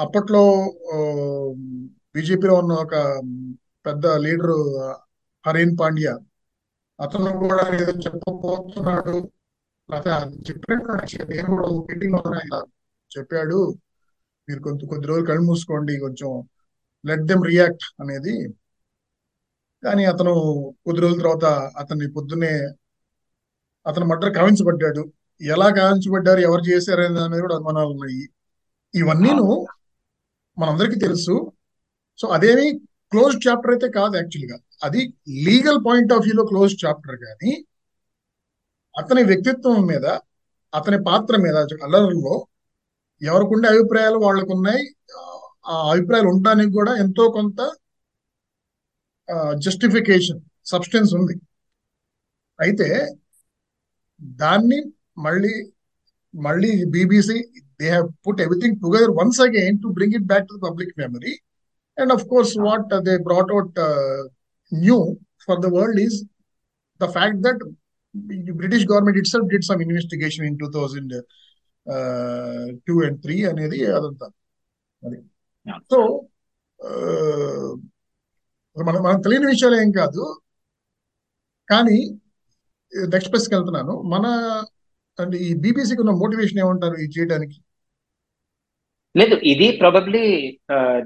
అప్పట్లో 0.04 0.42
బీజేపీలో 2.14 2.54
ఉన్న 2.62 2.72
ఒక 2.84 2.94
పెద్ద 3.86 4.06
లీడరు 4.24 4.58
హరేన్ 5.44 5.74
పాండ్యా 5.80 6.14
అతను 7.00 7.30
కూడా 7.42 7.62
ఏదో 7.82 7.92
చెప్పబోతున్నాడు. 8.06 9.16
లేకపోతే 9.88 10.10
చెప్పినట్టు 10.48 11.26
నేను 11.32 11.48
కూడా 11.54 11.68
మీటింగ్లో 11.68 12.58
చెప్పాడు 13.12 13.58
మీరు 14.48 14.60
కొంత 14.62 14.80
కొద్ది 14.90 15.06
రోజులు 15.08 15.26
కళ్ళు 15.26 15.42
మూసుకోండి 15.42 15.94
కొంచెం 15.98 16.30
లెట్ 17.04 17.24
దెమ్ 17.26 17.44
రియాక్ట్ 17.44 17.84
అనేది. 18.02 18.34
కానీ 19.84 20.04
అతను 20.04 20.32
కొద్ది 20.86 21.00
రోజుల 21.02 21.18
తర్వాత 21.18 21.44
అతన్ని 21.82 22.06
పొద్దున్నే 22.12 22.52
అతను 23.86 24.06
మటర్ 24.06 24.34
కావించబడ్డాడు. 24.34 25.02
ఎలా 25.40 25.68
కావించబడ్డారు 25.70 26.40
ఎవరు 26.40 26.62
చేశారు 26.70 27.02
అనేది 27.02 27.40
కూడా 27.40 27.56
అనుమానాలు 27.56 27.88
ఉన్నాయి. 27.88 28.24
ఇవన్నీను 28.94 29.46
మనందరికీ 30.58 30.98
తెలుసు. 31.00 31.52
సో 32.18 32.28
అదేమి 32.28 32.66
క్లోజ్ 33.12 33.36
చాప్టర్ 33.48 33.70
అయితే 33.70 33.88
కాదు 33.88 34.16
యాక్చువల్గా. 34.16 34.58
అది 34.82 35.00
లీగల్ 35.46 35.80
పాయింట్ 35.86 36.12
ఆఫ్ 36.12 36.24
వ్యూలో 36.26 36.44
క్లోజ్ 36.50 36.74
చాప్టర్ 36.84 37.16
కానీ 37.24 37.52
అతని 38.94 39.22
వ్యక్తిత్వం 39.22 39.78
మీద 39.86 40.06
అతని 40.72 40.98
పాత్ర 41.08 41.34
మీద 41.36 41.56
అల్లర్లో 41.86 42.34
ఎవరికుండే 43.22 43.68
అభిప్రాయాలు 43.74 44.18
వాళ్ళకు 44.18 44.52
ఉన్నాయి 44.56 44.82
ఆ 45.66 45.74
అభిప్రాయాలు 45.92 46.28
ఉండడానికి 46.32 46.72
కూడా 46.78 46.92
ఎంతో 47.04 47.24
కొంత 47.30 47.60
జస్టిఫికేషన్ 49.66 50.40
సబ్స్టెన్స్ 50.66 51.12
ఉంది. 51.14 51.34
అయితే 52.58 52.88
దాన్ని 54.40 54.78
మళ్ళీ 55.18 55.52
మళ్ళీ 56.34 56.70
BBC 56.86 57.38
they 57.80 57.86
have 57.88 58.08
put 58.26 58.40
everything 58.40 58.76
together 58.82 59.12
once 59.20 59.40
again 59.40 59.78
to 59.82 59.88
bring 59.96 60.16
it 60.18 60.26
back 60.26 60.48
to 60.48 60.58
public 60.66 60.92
memory 60.98 61.32
and 61.98 62.12
of 62.12 62.24
course 62.24 62.54
what 62.66 62.92
they 63.08 63.14
brought 63.28 63.52
out 63.56 63.78
for 65.46 65.60
the 65.60 65.66
world 65.74 66.00
is 66.00 66.18
the 67.02 67.06
fact 67.16 67.40
that 67.46 67.62
British 68.60 68.86
government 68.90 69.18
itself 69.26 69.48
did 69.48 69.64
some 69.64 69.82
investigation 69.82 70.46
in 70.46 70.58
two 70.58 70.70
thousand 70.74 71.14
two 72.86 72.94
and 73.06 73.22
three 73.22 73.44
అనేది 73.44 73.86
అదంతా. 73.86 74.26
అది. 75.04 75.18
So 75.90 75.98
మన 78.84 78.98
మనకు 78.98 79.22
తెలియని 79.22 79.46
విషయాలు 79.46 79.76
ఏం 79.80 79.90
కాదు. 79.98 80.24
కానీ 81.70 81.98
నెక్స్ట్ 83.08 83.32
ప్రెస్కి 83.32 83.54
వెళ్తున్నాను. 83.54 83.94
మన 84.02 84.26
అంటే 85.20 85.36
ఈ 85.38 85.54
బీబీసీకి 85.54 86.00
ఉన్న 86.00 86.10
మోటివేషన్ 86.10 86.58
ఏమంటారు 86.58 86.94
ఇది 86.94 87.12
చేయడానికి? 87.18 87.56
లేదు 89.16 89.34
ఇది 89.52 89.76
probably 89.76 90.24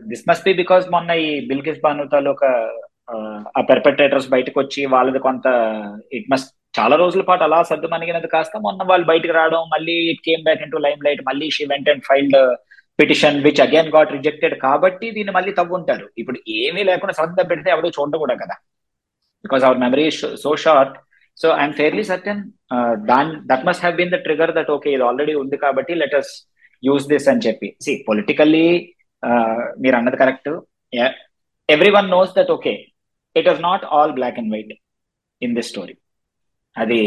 this 0.08 0.28
must 0.28 0.44
be 0.44 0.52
because 0.52 0.86
మొన్న 0.92 1.10
ఈ 1.10 1.46
బిల్కిస్ 1.48 1.80
బాను 1.84 2.08
తాలూకా 2.12 2.50
ఆ 3.58 3.62
పెర్పెట్రేటర్స్ 3.70 4.28
బయటకు 4.34 4.58
వచ్చి 4.60 4.82
వాళ్ళది 4.94 5.20
కొంత 5.26 5.46
ఇట్ 6.18 6.28
మస్ట్ 6.32 6.50
చాలా 6.78 6.94
రోజుల 7.02 7.22
పాటు 7.28 7.42
అలా 7.46 7.58
సర్దు 7.70 7.88
మనిగినది 7.94 8.28
కాస్త 8.34 8.58
మొన్న 8.66 8.82
వాళ్ళు 8.90 9.04
బయటకు 9.10 9.34
రావడం 9.38 9.64
మళ్ళీ 9.74 9.96
it 10.12 10.22
came 10.28 10.44
back 10.46 10.62
into 10.74 10.80
limelight 11.06 11.22
మళ్ళీ 11.28 11.48
she 11.56 11.64
went 11.72 11.88
and 11.94 12.04
filed 12.08 12.36
petition 12.98 13.38
which 13.46 13.60
again 13.66 13.90
got 13.96 14.14
rejected 14.16 14.54
కాబట్టి 14.66 15.06
దీన్ని 15.16 15.32
మళ్ళీ 15.36 15.52
తవ్వుంటారు. 15.58 16.06
ఇప్పుడు 16.20 16.38
ఏమీ 16.62 16.82
లేకుండా 16.90 17.14
సర్దు 17.20 17.44
పెడితే 17.52 17.68
ఎవరు 17.74 17.88
చూడకూడదు 17.98 18.40
కదా. 18.42 18.56
Because 19.44 19.64
our 19.68 19.80
memory 19.84 20.06
so 20.44 20.50
short 20.64 20.96
so 21.38 21.48
I'm 21.60 21.76
fairly 21.80 22.04
certain 22.10 22.42
than 23.10 23.30
that 23.50 23.64
must 23.68 23.82
have 23.84 23.96
been 24.00 24.12
the 24.14 24.20
trigger 24.26 24.52
that 24.58 24.70
okay 24.76 24.90
ఇది 24.96 25.04
ఆల్రెడీ 25.08 25.34
ఉంది 25.42 25.56
కాబట్టి 25.64 25.94
లెట్ 26.02 26.16
అస్ 26.20 26.32
యూస్ 26.82 27.06
దిస్ 27.12 27.28
అని 27.32 27.44
చెప్పి. 27.46 27.68
సి 27.84 27.92
పొలిటికల్లీ 28.08 28.66
మీరు 29.84 29.96
అన్నది 30.00 30.20
correct 30.22 30.50
everyone 31.98 32.10
knows 32.16 32.32
that 32.38 32.52
okay 32.56 32.74
it 33.40 33.48
is 33.52 33.60
not 33.68 33.84
all 33.96 34.14
black 34.18 34.38
and 34.42 34.52
white 34.54 34.74
in 35.42 35.54
this 35.58 35.70
story 35.74 35.94
అది 36.76 37.00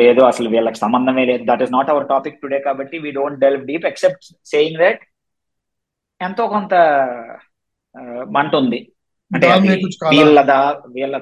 లేదు 0.00 0.20
అసలు 0.30 0.48
వీళ్ళకి 0.54 0.78
సంబంధమే 0.82 1.22
లేదు. 1.30 1.42
That 1.50 1.62
is 1.64 1.72
not 1.76 1.88
our 1.92 2.06
topic 2.12 2.36
today 2.42 2.58
కాబట్టి 2.66 2.96
we 3.04 3.10
don't 3.16 3.40
delve 3.44 3.62
deep 3.70 3.86
except 3.90 4.26
saying 4.52 4.78
that 4.82 5.00
ఎంతో 6.20 6.44
కొంత 6.54 6.74
మంట 8.36 8.52
ఉంది. 8.62 8.80
అంటే 9.30 9.46
వీళ్ళదా 10.12 10.60
వీళ్ళ 10.96 11.16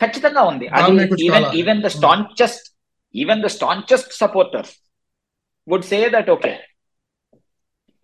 ఖచ్చితంగా 0.00 0.42
ఉంది. 0.50 0.66
అది 0.76 0.92
even 1.26 1.46
even 1.60 1.80
the 1.86 1.90
staunchest 1.96 2.66
even 3.14 3.42
the 3.46 3.50
staunchest 3.56 4.12
supporters 4.22 4.72
would 5.68 5.86
say 5.92 5.98
that 6.14 6.30
okay 6.36 6.52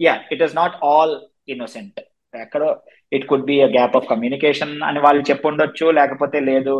yeah 0.00 0.14
it 0.34 0.42
is 0.46 0.54
not 0.60 0.76
all 0.90 1.14
innocent 1.54 2.00
ఎక్కడో 2.34 2.68
it 3.12 3.26
could 3.30 3.46
be 3.50 3.56
gap 3.76 3.96
of 3.98 4.08
communication 4.12 4.74
అని 4.88 5.00
వాళ్ళు 5.06 5.22
చెప్పుండొచ్చు 5.30 5.86
లేకపోతే 5.98 6.40
లేదు 6.50 6.74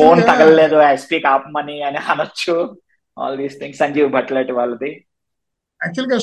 ఫోన్ 0.00 0.20
తగలలేదు 0.28 0.76
స్పీక్ 1.04 1.26
ఆపమని 1.32 1.76
అని 1.88 2.00
అనొచ్చు 2.12 2.56
ఆల్ 3.16 3.36
దీస్ 3.40 3.58
థింగ్స్ 3.60 3.80
సంజీవ్ 3.82 4.08
భట్లటి 4.16 4.52
వాళ్ళది. 4.52 4.90
యాక్చువల్గా 5.80 6.18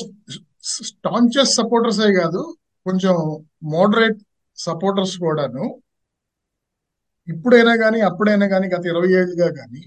స్టాంచెస్ 0.88 1.54
సపోర్టర్స్ 1.60 2.00
కాదు 2.20 2.42
కొంచెం 2.86 3.16
మోడరేట్ 3.74 4.20
సపోర్టర్స్ 4.58 5.16
కూడాను. 5.24 5.64
ఇప్పుడైనా 7.28 7.74
కానీ 7.82 7.98
అప్పుడైనా 8.08 8.46
కానీ 8.54 8.66
గత 8.74 8.84
ఇరవై 8.92 9.10
ఏళ్ళుగా 9.20 9.48
కానీ 9.60 9.82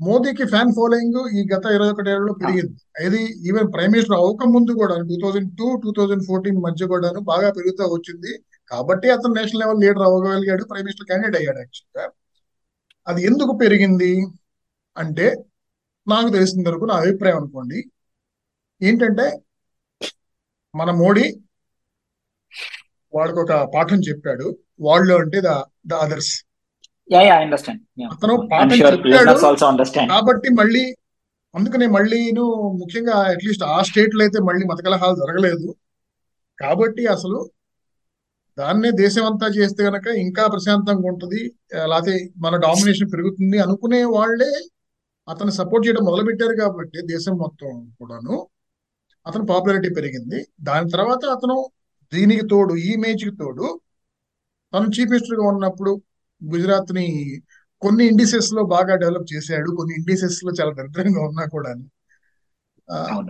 మోదీకి 0.00 0.44
ఫ్యాన్ 0.52 0.72
ఫాలోయింగ్ 0.76 1.18
ఈ 1.38 1.40
గత 1.52 1.64
ఇరవై 1.76 1.90
ఒకటి 1.94 2.10
ఏళ్ళలో 2.12 2.32
పెరిగింది. 2.42 2.74
అది 3.06 3.20
ఈవెన్ 3.48 3.68
ప్రైమ్ 3.74 3.92
మినిస్టర్ 3.94 4.16
అవ్వక 4.18 4.46
ముందు 4.54 4.72
కూడా 4.80 4.94
two 5.10 5.16
thousand 5.24 5.50
two 5.58 5.66
two 5.82 5.90
thousand 5.98 6.24
fourteen 6.28 6.58
మధ్య 6.66 6.86
కూడాను 6.92 7.20
బాగా 7.32 7.48
పెరుగుతూ 7.58 7.84
వచ్చింది. 7.94 8.32
కాబట్టి 8.70 9.10
అతను 9.14 9.34
నేషనల్ 9.38 9.62
లెవెల్ 9.62 9.80
లీడర్ 9.84 10.04
అవ్వగలిగాడు 10.08 10.64
ప్రైమ్ 10.70 10.86
మినిస్టర్ 10.86 11.08
క్యాండిడేట్ 11.10 11.36
అయ్యాడు 11.40 11.60
యాక్చువల్గా 11.64 12.04
అది 13.06 13.20
ఎందుకు 13.30 13.52
పెరిగింది 13.62 14.12
అంటే 14.96 15.26
నాకు 16.06 16.28
తెలిసిన 16.36 16.68
వరకు 16.68 16.84
నా 16.90 16.96
అభిప్రాయం 17.02 17.38
అనుకోండి. 17.42 17.78
ఏంటంటే 18.80 19.26
మన 20.74 20.90
మోడీ 21.02 21.24
వాడికి 23.14 23.38
ఒక 23.44 23.52
పాఠం 23.74 24.00
చెప్పాడు. 24.08 24.46
వాళ్ళు 24.80 25.14
అంటే 25.22 25.38
ద 25.46 25.50
ద 25.90 25.94
అదర్స్. 26.04 26.32
అతను 28.12 28.34
పాఠం 28.50 28.76
కాబట్టి 30.12 30.48
మళ్ళీ 30.60 30.84
అందుకనే 31.54 31.86
మళ్ళీను 31.96 32.44
ముఖ్యంగా 32.82 33.14
అట్లీస్ట్ 33.32 33.64
ఆ 33.72 33.78
స్టేట్లో 33.88 34.22
అయితే 34.26 34.38
మళ్ళీ 34.48 34.64
మత 34.70 34.80
కలహాలు 34.86 35.16
జరగలేదు. 35.22 35.66
కాబట్టి 36.58 37.02
అసలు 37.14 37.38
దాన్నే 38.58 38.90
దేశం 39.02 39.24
అంతా 39.30 39.46
చేస్తే 39.56 39.82
గనక 39.88 40.06
ఇంకా 40.24 40.42
ప్రశాంతంగా 40.54 41.06
ఉంటుంది. 41.12 41.40
లేకపోతే 41.92 42.14
మన 42.44 42.54
డామినేషన్ 42.64 43.10
పెరుగుతుంది 43.14 43.58
అనుకునే 43.66 44.00
వాళ్ళే 44.16 44.50
అతను 45.28 45.52
సపోర్ట్ 45.58 45.84
చేయడం 45.86 46.04
మొదలు 46.08 46.24
పెట్టారు 46.28 46.54
కాబట్టి 46.62 46.98
దేశం 47.12 47.34
మొత్తం 47.44 47.72
కూడాను 47.98 48.36
అతను 49.26 49.44
పాపులారిటీ 49.50 49.90
పెరిగింది. 49.98 50.38
దాని 50.68 50.88
తర్వాత 50.90 51.22
అతను 51.36 51.56
దీనికి 52.12 52.44
తోడు 52.52 52.74
ఈ 52.88 52.90
కి 53.20 53.34
తోడు 53.42 53.66
తను 54.72 54.88
చీఫ్ 54.96 55.12
మినిస్టర్గా 55.12 55.44
ఉన్నప్పుడు 55.52 55.92
గుజరాత్ని 56.50 57.06
కొన్ని 57.82 58.04
ఇండిసెస్లో 58.04 58.62
బాగా 58.66 58.94
డెవలప్ 58.96 59.26
చేశాడు 59.32 59.70
కొన్ని 59.76 59.92
ఇండిసెస్లో 59.94 60.50
చాలా 60.52 60.72
దరిద్రంగా 60.72 61.22
ఉన్నా 61.28 61.44
కూడా 61.46 61.70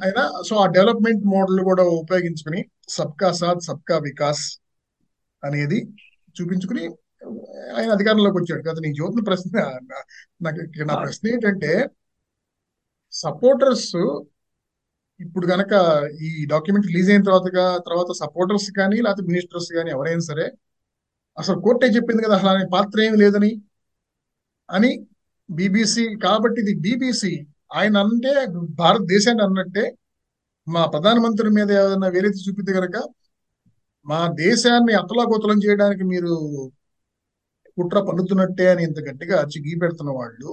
అయినా 0.04 0.22
సో 0.42 0.54
ఆ 0.56 0.66
డెవలప్మెంట్ 0.66 1.24
మోడల్ 1.26 1.60
కూడా 1.64 1.82
ఉపయోగించుకుని 1.98 2.60
సబ్కా 2.88 3.28
సాత్ 3.32 3.62
సబ్కా 3.62 3.96
వికాస్ 3.98 4.44
అనేది 5.42 5.78
చూపించుకుని 6.36 6.84
ఆయన 7.76 7.90
అధికారంలోకి 7.92 8.38
వచ్చాడు. 8.38 8.62
కదా 8.62 8.78
నీ 8.80 8.90
జ్యోతిని 8.92 9.22
ప్రశ్న 9.22 9.56
నాకు 10.42 10.58
ఇక్కడ 10.66 10.86
నా 10.86 10.94
ప్రశ్న 11.02 11.28
ఏంటంటే 11.28 11.70
సపోర్టర్స్ 13.12 13.90
ఇప్పుడు 15.20 15.46
గనక 15.46 15.72
ఈ 16.22 16.46
డాక్యుమెంట్ 16.46 16.86
రిలీజ్ 16.86 17.10
అయిన 17.10 17.22
తర్వాత 17.22 17.46
తర్వాత 17.86 18.10
సపోర్టర్స్ 18.22 18.68
కానీ 18.78 18.96
లేకపోతే 18.96 19.24
మినిస్టర్స్ 19.28 19.70
కానీ 19.72 19.90
ఎవరైనా 19.90 20.24
సరే 20.30 20.46
అసలు 21.38 21.58
కోర్టే 21.60 21.86
చెప్పింది 21.86 22.22
కదా 22.22 22.34
అసలు 22.38 22.50
ఆయన 22.50 22.68
పాత్ర 22.72 23.00
ఏమి 23.02 23.16
లేదని 23.16 23.50
అని 24.68 24.90
బీబీసీ 25.48 26.04
కాబట్టి 26.16 26.58
ఇది 26.60 26.74
బీబీసీ. 26.84 27.32
ఆయన 27.74 27.96
అంటే 28.04 28.32
భారతదేశాన్ని 28.80 29.42
అన్నట్టే 29.44 29.84
మా 30.66 30.86
ప్రధానమంత్రి 30.86 31.48
మీద 31.50 31.70
ఏదైనా 31.80 32.08
వేరేది 32.08 32.40
చూపితే 32.46 32.72
కనుక 32.72 32.96
మా 34.06 34.20
దేశాన్ని 34.44 34.94
అతలాకుతలం 34.94 35.58
చేయడానికి 35.64 36.04
మీరు 36.04 36.32
కుట్ర 37.76 37.98
పన్నుతున్నట్టే 38.08 38.66
అని 38.72 38.82
ఇంత 38.84 38.98
గట్టిగా 39.08 39.34
అరిచి 39.40 39.78
పెడుతున్న 39.82 40.10
వాళ్ళు 40.10 40.50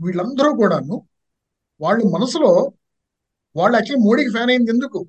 వీళ్ళందరూ 0.00 0.50
కూడాను 0.56 0.96
వాళ్ళు 1.80 2.04
మనసులో 2.14 2.50
వాళ్ళు 3.56 3.74
యాక్చువల్లీ 3.76 4.04
మోడీకి 4.06 4.30
ఫ్యాన్ 4.30 4.50
అయింది 4.50 4.70
ఎందుకు? 4.70 5.00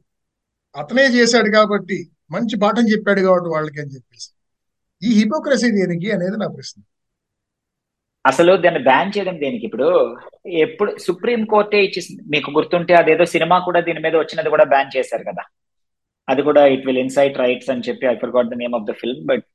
అతనే 0.75 1.05
చేశాడు 1.17 1.50
కాబట్టి 1.51 1.98
మంచి 2.31 2.55
పాఠం 2.60 2.86
చెప్పాడు 2.93 3.22
కాబట్టి 3.22 3.50
వాళ్ళకి 3.55 3.79
అని 3.81 3.93
చెప్పేసి. 3.95 4.29
ఈ 5.07 5.10
హిపోక్రసీ 5.19 5.69
దేనికి 5.79 6.10
అనేది 6.15 6.38
నా 6.41 6.48
ప్రశ్న. 6.55 6.77
అసలు 8.25 8.51
దాన్ని 8.63 8.81
బ్యాన్ 8.89 9.12
చేయడం 9.15 9.36
దేనికి? 9.43 9.65
ఇప్పుడు 9.69 9.88
ఎప్పుడు 10.65 10.91
సుప్రీం 11.05 11.41
కోర్టే 11.53 11.79
ఇచ్చేసింది? 11.86 12.22
మీకు 12.33 12.50
గుర్తుంటే 12.57 12.93
అదేదో 13.01 13.25
సినిమా 13.33 13.57
కూడా 13.67 13.79
దీని 13.88 14.01
మీద 14.05 14.15
వచ్చినది 14.22 14.50
కూడా 14.53 14.65
బ్యాన్ 14.74 14.93
చేశారు 14.95 15.24
కదా. 15.29 15.43
అది 16.27 16.41
కూడా 16.47 16.62
ఇట్ 16.73 16.86
విల్ 16.88 17.01
ఇన్సైట్ 17.06 17.41
రైట్స్ 17.43 17.71
అని 17.73 17.86
చెప్పి 17.88 18.06
I 18.12 18.15
forgot 18.23 18.51
the 18.54 18.58
name 18.62 18.75
of 18.80 18.86
the 18.89 18.93
film 19.01 19.23
but 19.32 19.49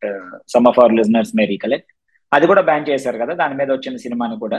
some 0.54 0.68
of 0.70 0.78
our 0.80 0.96
listeners 0.98 1.32
may 1.38 1.44
recollect 1.52 1.90
అది 2.32 2.46
కూడా 2.50 2.62
బ్యాన్ 2.68 2.88
చేశారు 2.90 3.18
కదా 3.22 3.34
దాని 3.42 3.54
మీద 3.60 3.68
వచ్చిన 3.76 3.96
సినిమాని 4.04 4.36
కూడా. 4.44 4.58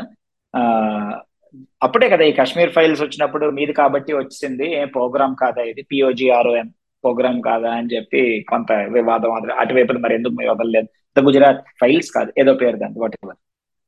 అప్పుడే 1.86 2.08
కదా 2.13 2.24
ఈ 2.30 2.32
కాశ్మీర్ 2.40 2.74
ఫైల్స్ 2.78 3.02
వచ్చినప్పుడు 3.04 3.46
మీది 3.58 3.74
కాబట్టి 3.82 4.12
వచ్చింది 4.22 4.68
ఏం 4.80 4.90
ప్రోగ్రామ్ 4.98 5.36
కాదా 5.44 5.62
ఇది? 5.72 5.82
పిఓజిఆర్ఓఎం 5.92 6.68
ప్రోగ్రామ్ 7.04 7.40
కాదా 7.50 7.72
అని 7.80 7.92
చెప్పి 7.96 8.22
కొంత 8.52 8.72
వివాదం 8.98 9.32
అటువైపు 9.62 10.00
మరి 10.06 10.16
ఎందుకు 10.16 10.36
మీరు 10.40 10.52
వదలలేదు? 10.52 10.88
ద 11.16 11.24
గుజరాత్ 11.28 11.64
ఫైల్స్ 11.82 12.12
కాదు 12.18 12.32
ఏదో 12.42 12.54
పేరు 12.62 12.78
దాన్ని 12.84 13.02
వాట్ 13.04 13.18
ఎవర్ 13.24 13.40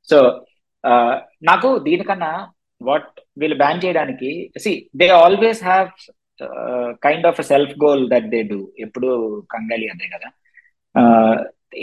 సో 0.09 0.17
నాకు 1.49 1.69
దీనికన్నా 1.87 2.31
వాట్ 2.81 3.09
వీళ్ళు 3.37 3.57
బ్యాన్ 3.57 3.81
చేయడానికి 3.85 4.29
see 4.63 4.71
they 4.99 5.07
always 5.23 5.63
have 5.63 5.89
kind 7.05 7.27
of 7.29 7.41
self 7.41 7.73
goal 7.83 8.03
that 8.09 8.29
they 8.29 8.39
do 8.51 8.59
ఎప్పుడు 8.79 9.09
కంగాలి 9.53 9.87
అదే 9.93 10.07
కదా. 10.15 10.29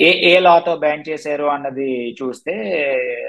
ఏ 0.07 0.09
ఏ 0.31 0.33
లాతో 0.47 0.73
బ్యాన్ 0.77 1.05
చేశారు 1.09 1.47
అన్నది 1.53 1.91
చూస్తే 2.19 2.55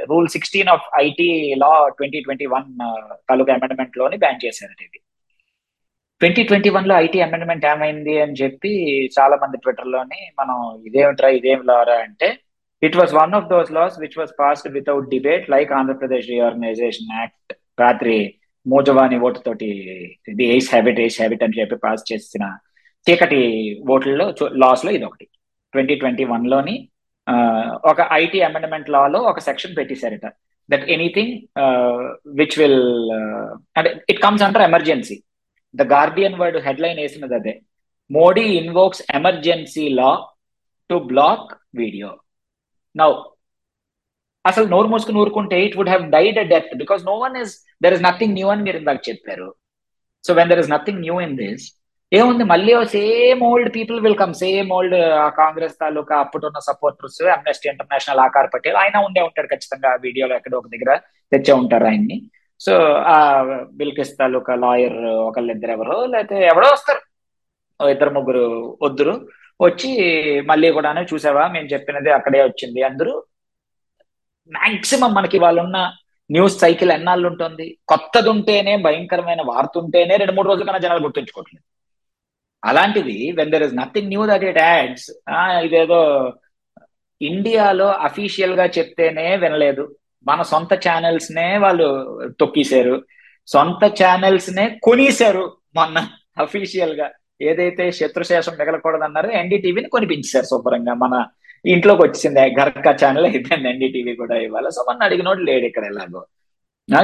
rule 0.10 0.28
sixteen 0.36 0.72
of 0.74 0.88
IT 1.02 1.28
law 1.64 1.70
twenty 1.98 2.20
twenty 2.26 2.48
one 2.56 2.68
తాలూకా 3.30 3.54
అమెండ్మెంట్లోని 3.58 4.18
బ్యాన్ 4.24 4.44
చేశారు 4.46 4.76
ఇది. 4.88 5.00
ట్వంటీ 6.22 6.44
ట్వంటీ 6.44 6.70
వన్లో 6.70 6.96
ఐటీ 6.96 7.20
అమెండ్మెంట్ 7.22 7.66
ఏమైంది 7.66 8.22
అని 8.22 8.34
చెప్పి 8.34 8.72
చాలా 9.18 9.36
మంది 9.36 9.58
ట్విట్టర్లోని 9.58 10.20
మనం 10.40 10.58
ఇదేమిట్రా 10.86 11.30
ఇదేం 11.30 11.62
లారా 11.62 11.98
అంటే 11.98 12.28
it 12.82 12.98
was 12.98 13.14
one 13.14 13.34
of 13.34 13.48
those 13.48 13.72
laws 13.72 14.00
which 14.00 14.18
was 14.18 14.34
passed 14.40 14.74
without 14.74 15.08
debate 15.10 15.50
like 15.50 15.72
Andhra Pradesh 15.72 16.30
reorganisation 16.30 17.14
act 17.20 17.54
రాత్రి 17.80 18.18
మోజవాని 18.66 19.18
ఓటు 19.20 19.40
తోటి 19.40 19.70
ఇది 20.28 20.46
ఏస్ 20.56 20.70
హ్యాబిట్ 20.74 21.00
ఏస్ 21.00 21.20
హ్యాబిట్ 21.22 21.44
అని 21.44 21.58
చెప్పి 21.60 21.76
పాస్ 21.76 22.04
చేసిన 22.12 22.46
చీకటి 23.08 23.42
ఓట్లలో 23.92 24.26
లాస్లో 24.56 24.92
ఇది 24.92 25.06
ఒకటి 25.06 25.26
ట్వంటీ 25.74 25.96
ట్వంటీ 25.96 26.24
వన్లోని 26.24 26.76
ఒక 27.86 28.08
ఐటీ 28.12 28.40
అమెండ్మెంట్ 28.42 28.90
లాలో 28.90 29.20
ఒక 29.22 29.40
సెక్షన్ 29.40 29.76
పెట్టేశారట. 29.78 30.26
దట్ 30.70 30.86
ఎనీథింగ్ 30.90 31.34
విచ్ 32.36 32.60
విల్ 32.60 32.82
అంటే 33.78 33.90
it 34.10 34.22
comes 34.22 34.44
under 34.44 34.62
emergency 34.62 35.18
the 35.74 35.84
Guardian 35.96 36.38
word 36.42 36.58
headline 36.68 37.00
వేసినది 37.04 37.36
అదే. 37.40 37.54
Modi 38.10 38.46
invokes 38.62 39.02
emergency 39.20 39.86
law 40.00 40.12
to 40.90 40.96
block 41.12 41.50
video 41.82 42.10
now 42.96 43.12
అసలు 44.46 44.66
నోరు 44.74 44.88
మూసుకుని 44.92 45.20
ఊరుకుంటే 45.24 45.58
it 45.66 45.76
would 45.78 45.92
have 45.94 46.06
died 46.16 46.38
a 46.44 46.46
death 46.54 46.72
because 46.82 47.02
no 47.10 47.16
one 47.26 47.36
is 47.42 47.52
there 47.84 47.96
is 47.98 48.04
nothing 48.08 48.34
new 48.38 48.48
అని 48.54 48.64
మీరు 48.68 48.78
ఇందాక 48.82 49.02
చెప్పారు. 49.10 49.50
So 50.24 50.34
when 50.40 50.50
there 50.52 50.62
is 50.64 50.72
nothing 50.76 51.02
new 51.06 51.18
in 51.26 51.36
this 51.42 51.66
ఏముంది? 52.12 52.44
మళ్ళీ 52.52 52.74
same 52.94 53.42
old 53.50 53.70
people 53.76 53.98
will 54.06 54.18
come 54.22 54.34
same 54.44 54.70
old 54.78 54.96
Congress 55.42 55.76
తాలూకా 55.84 56.16
అప్పుడున్న 56.24 56.60
supporters 56.70 57.22
Amnesty 57.36 57.68
International 57.70 58.22
Aakar 58.26 58.50
Patel 58.54 58.78
ఆయన 58.84 58.98
ఉండే 59.08 59.22
ఉంటాడు 59.28 59.50
ఖచ్చితంగా 59.54 59.92
వీడియోలో 60.06 60.36
ఎక్కడో 60.40 60.58
ఒక 60.62 60.70
దగ్గర 60.76 60.94
తెచ్చే 61.32 61.54
ఉంటారు 61.62 61.88
ఆయన్ని. 61.92 62.18
సో 62.60 62.74
ఆ 63.15 63.17
బిల్కిస్ 63.74 64.17
తాలూకా 64.19 64.56
లాయర్ 64.56 64.98
ఒకళ్ళిద్దరు 65.28 65.72
ఎవరో 65.72 66.06
లేకపోతే 66.06 66.43
ఎవరో 66.45 66.67
వస్తారు. 66.72 67.02
ఇద్దరు 67.89 68.10
ముగ్గురు 68.10 68.78
వద్దురు. 68.82 69.13
వచ్చి 69.62 69.89
మళ్ళీ 70.41 70.72
కూడా 70.72 71.06
చూసావా 71.13 71.48
మేము 71.48 71.67
చెప్పినది 71.67 72.12
అక్కడే 72.12 72.43
వచ్చింది 72.43 72.84
అందరూ. 72.84 73.13
మాక్సిమం 74.52 75.13
మనకి 75.13 75.39
వాళ్ళున్న 75.39 75.78
న్యూస్ 76.32 76.60
సైకిల్ 76.60 76.91
ఎన్నాళ్ళు 76.91 77.28
ఉంటుంది? 77.28 77.78
కొత్తది 77.88 78.30
ఉంటేనే 78.30 78.78
భయంకరమైన 78.78 79.41
వార్త 79.45 79.78
ఉంటేనే 79.78 80.15
రెండు 80.17 80.34
మూడు 80.34 80.48
రోజుల 80.48 80.65
కన్నా 80.65 80.80
జనాలు 80.80 81.04
గుర్తుంచుకోవట్లేదు. 81.04 81.65
అలాంటిది 82.69 83.32
when 83.38 83.52
there 83.52 83.63
is 83.63 83.76
nothing 83.76 84.08
new 84.08 84.26
that 84.28 84.43
it 84.43 84.58
adds 84.58 85.10
ఇదేదో 85.65 86.02
ఇండియాలో 87.22 87.88
అఫీషియల్గా 88.08 88.65
చెప్తేనే 88.65 89.38
వినలేదు. 89.38 89.95
మన 90.28 90.42
సొంత 90.42 90.74
ఛానల్స్ 90.74 91.32
నే 91.32 91.58
వాళ్ళు 91.58 91.88
తొక్కేశారు. 92.40 93.04
సొంత 93.48 93.86
ఛానల్స్ 94.04 94.56
నే 94.56 94.80
కొనేశారు 94.84 95.54
మొన్న 95.76 96.08
అఫీషియల్గా. 96.38 97.10
ఏదైతే 97.42 97.92
శత్రుశేషం 97.92 98.52
మిగలకూడదన్నారో 98.60 99.30
ఎన్డీటీవీని 99.32 99.90
కొనిపించారు 99.90 100.46
శుభ్రంగా. 100.46 100.94
మన 100.94 101.26
ఇంట్లోకి 101.66 102.02
వచ్చింది 102.02 102.40
గర్క 102.40 102.90
ఛానల్ 103.04 103.26
అయిపోయింది 103.26 103.70
ఎన్డీటీవీ 103.70 104.16
కూడా 104.16 104.36
ఇవాళ 104.36 104.70
సో 104.70 104.86
మన 104.90 105.04
అడిగినోడు 105.04 105.42
లేడు 105.42 105.66
ఇక్కడ 105.66 105.86
ఎలాగో. 105.86 106.26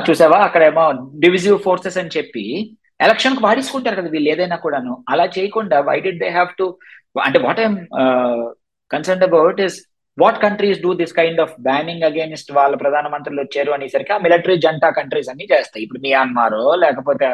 చూసావా? 0.09 0.37
అక్కడేమో 0.39 0.91
డివిజివ్ 1.19 1.59
ఫోర్సెస్ 1.59 1.97
అని 1.97 2.09
చెప్పి 2.17 2.77
ఎలక్షన్కు 3.01 3.41
వాడేసుకుంటారు 3.43 3.95
కదా 3.95 4.09
వీళ్ళు 4.09 4.29
ఏదైనా 4.29 4.55
కూడాను. 4.55 5.03
అలా 5.09 5.25
చేయకుండా 5.25 5.79
why 5.79 5.99
did 5.99 6.19
they 6.19 6.29
have 6.29 6.47
to 6.59 6.77
అంటే 7.23 7.39
what 7.39 7.59
I'm 7.59 7.77
concern 8.91 9.23
about 9.23 9.61
is 9.61 9.77
what 10.17 10.37
countries 10.41 10.79
do 10.81 10.91
this 10.99 11.15
kind 11.17 11.41
of 11.41 11.53
banning 11.63 12.05
against 12.05 12.51
వాళ్ళ 12.57 12.73
ప్రధానమంత్రులు 12.81 13.41
వచ్చారు 13.43 13.71
అనేసరికి 13.75 14.13
ఆ 14.13 14.21
మిలిటరీ 14.25 14.55
జంటా 14.65 14.89
కంట్రీస్ 14.97 15.29
అన్ని 15.31 15.45
చేస్తాయి. 15.51 15.83
ఇప్పుడు 15.85 16.01
మియాన్మార్ 16.05 16.55
లేకపోతే 16.83 17.27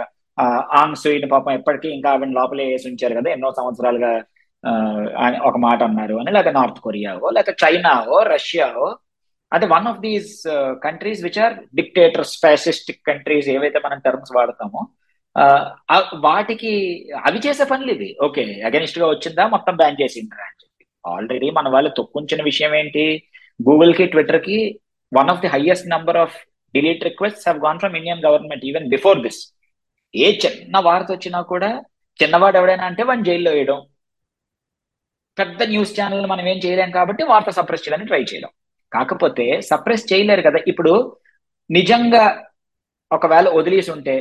ఆంగ్ 0.78 1.00
సూయిని 1.02 1.28
పాపం 1.32 1.52
ఎప్పటికీ 1.60 1.88
ఇంకా 1.96 2.10
ఆవిడ 2.12 2.32
లోపలే 2.38 2.66
వేసి 2.70 2.88
ఉంచారు 2.92 3.16
కదా 3.18 3.30
ఎన్నో 3.34 3.50
సంవత్సరాలుగా 3.58 4.12
ఒక 5.48 5.58
మాట 5.64 5.80
అన్నారు 5.88 6.16
అని 6.20 6.32
లేకపోతే 6.32 6.54
నార్త్ 6.58 6.80
కొరియావో 6.86 7.28
లేకపోతే 7.36 7.54
చైనావో 7.64 8.18
రష్యావో 8.32 8.88
అంటే 9.52 9.66
one 9.72 9.88
of 9.90 10.02
these 10.04 10.32
countries 10.84 11.22
which 11.26 11.40
are 11.46 11.56
dictators 11.80 12.34
fascistic 12.44 13.02
countries 13.08 13.48
ఏవైతే 13.56 13.80
మనం 13.86 14.00
టర్మ్స్ 14.06 14.34
వాడతామో 14.36 14.82
ఆ, 15.36 15.44
వాటికి 16.26 16.72
అవి 17.26 17.40
చేసే 17.46 17.66
పనులు 17.68 17.92
ఇది 17.96 18.10
ఓకే 18.24 18.44
అగెనిస్ట్గా 18.68 19.06
వచ్చిందా 19.12 19.44
మొత్తం 19.54 19.74
బ్యాన్ 19.78 20.00
చేసిండ్రా 20.02 20.46
అని 20.48 20.58
ఆల్రెడీ 21.06 21.50
మన 21.50 21.68
వాళ్ళు 21.70 21.90
తొక్కుంచిన 21.98 22.42
విషయం 22.44 22.74
ఏంటి? 22.76 23.04
గూగుల్కి 23.60 24.06
ట్విట్టర్కి 24.06 24.58
one 25.12 25.30
of 25.30 25.42
the 25.42 25.48
highest 25.48 25.88
number 25.90 26.18
of 26.18 26.36
delete 26.74 27.04
request 27.04 27.48
have 27.48 27.60
gone 27.66 27.80
from 27.80 27.96
Indian 28.00 28.26
government 28.26 28.66
even 28.66 28.88
before 28.90 29.20
this 29.22 29.40
ఏ 30.14 30.28
చిన్న 30.44 30.78
వార్త 30.88 31.10
వచ్చినా 31.12 31.42
కూడా 31.54 31.70
చిన్నవాడు 32.20 32.58
ఎవడైనా 32.58 32.86
అంటే 32.86 33.04
వాడిని 33.04 33.26
జైల్లో 33.26 33.52
వేయడం. 33.52 33.80
పెద్ద 35.38 35.64
న్యూస్ 35.64 35.94
ఛానల్ 36.00 36.26
మనం 36.28 36.46
ఏం 36.48 36.58
చేయలేం 36.66 36.92
కాబట్టి 36.92 37.24
వార్త 37.24 37.50
సప్రెస్ 37.50 37.84
చేయడానికి 37.86 38.08
ట్రై 38.08 38.24
చేయలేం 38.24 38.52
కాకపోతే 38.92 39.46
సప్రెస్ 39.62 40.14
చేయలేరు 40.14 40.42
కదా. 40.42 40.60
ఇప్పుడు 40.68 40.94
నిజంగా 41.70 42.24
ఒకవేళ 43.12 43.50
వదిలేసి 43.50 43.92
ఉంటే 43.92 44.16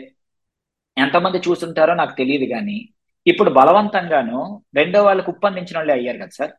ఎంతమంది 0.97 1.39
చూస్తుంటారో 1.39 1.95
నాకు 1.95 2.15
తెలియదు 2.17 2.47
కానీ 2.55 2.79
ఇప్పుడు 3.27 3.51
బలవంతంగాను 3.51 4.39
రెండో 4.75 5.05
వాళ్ళకు 5.05 5.31
ఉప్పందించిన 5.31 5.77
వాళ్ళే 5.79 5.95
అయ్యారు 5.95 6.19
కదా 6.19 6.35
sir. 6.39 6.53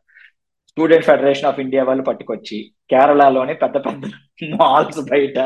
Student 0.72 1.06
federation 1.08 1.48
of 1.48 1.58
India 1.62 1.82
వాళ్ళు 1.88 2.04
పట్టుకొచ్చి 2.08 2.58
కేరళలోని 2.90 3.54
పెద్ద 3.62 3.76
పెద్ద 3.86 4.04
మాల్స్ 4.60 5.00
బయట 5.10 5.38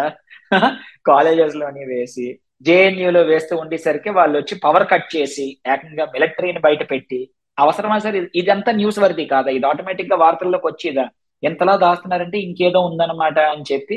కాలేజెస్లోని 1.08 1.84
వేసి 1.92 2.26
జేఎన్యూలో 2.66 3.22
వేస్తూ 3.30 3.54
ఉండేసరికి 3.62 4.10
వాళ్ళు 4.18 4.36
వచ్చి 4.40 4.54
పవర్ 4.64 4.86
కట్ 4.92 5.08
చేసి 5.14 5.46
ఏకంగా 5.72 6.04
మిలిటరీని 6.14 6.60
బయట 6.66 6.82
పెట్టి 6.92 7.18
అవసరమా 7.58 7.96
సార్ 8.04 8.16
ఇదంతా 8.40 8.70
న్యూస్ 8.80 8.98
వర్ది 9.02 9.24
కాదా? 9.32 9.50
ఇది 9.56 9.66
ఆటోమేటిక్గా 9.70 10.16
వార్తల్లోకి 10.22 10.66
వచ్చేదా? 10.70 11.04
ఎంతలా 11.42 11.74
దాస్తున్నారంటే 11.84 12.38
ఇంకేదో 12.46 12.80
ఉందన్నమాట 12.88 13.38
అని 13.52 13.64
చెప్పి 13.70 13.96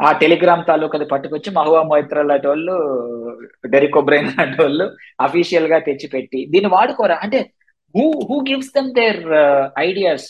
ఆ 0.00 0.10
టెలిగ్రామ్ 0.22 0.62
తాలూకు 0.70 0.96
అది 0.98 1.06
పట్టుకొచ్చి 1.12 1.50
మహువా 1.58 1.82
మొయిత్రా 1.90 2.22
లాంటి 2.30 2.48
వాళ్ళు 2.50 2.74
డెరికోబ్రైన్ 3.74 4.28
లాంటి 4.32 4.58
వాళ్ళు 4.62 4.86
అఫీషియల్గా 5.26 5.78
తెచ్చిపెట్టి 5.88 6.40
దీన్ని 6.54 6.70
వాడుకోరా? 6.76 7.16
అంటే 7.24 7.38
who 7.96 8.06
who 8.28 8.36
gives 8.48 8.72
them 8.76 8.90
their 8.92 9.20
ideas 9.80 10.26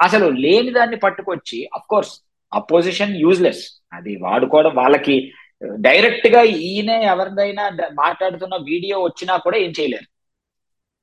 అసలు 0.00 0.26
లేని 0.44 0.72
దాన్ని 0.72 0.98
పట్టుకొచ్చి 1.04 1.58
అఫ్ 1.72 1.88
కోర్స్ 1.88 2.12
అపోజిషన్ 2.52 3.12
యూజ్లెస్ 3.16 3.64
అది 3.92 4.12
వాడుకోవడం 4.16 4.72
వాళ్ళకి 4.74 5.16
uh, 5.62 5.74
డైరెక్ట్గా 5.78 6.40
ఈయన 6.66 6.90
ఎవరిదైనా 7.12 7.64
మాట్లాడుతున్న 7.94 8.54
వీడియో 8.70 8.96
వచ్చినా 9.02 9.34
కూడా 9.36 9.58
ఏం 9.58 9.72
చేయలేరు. 9.78 10.08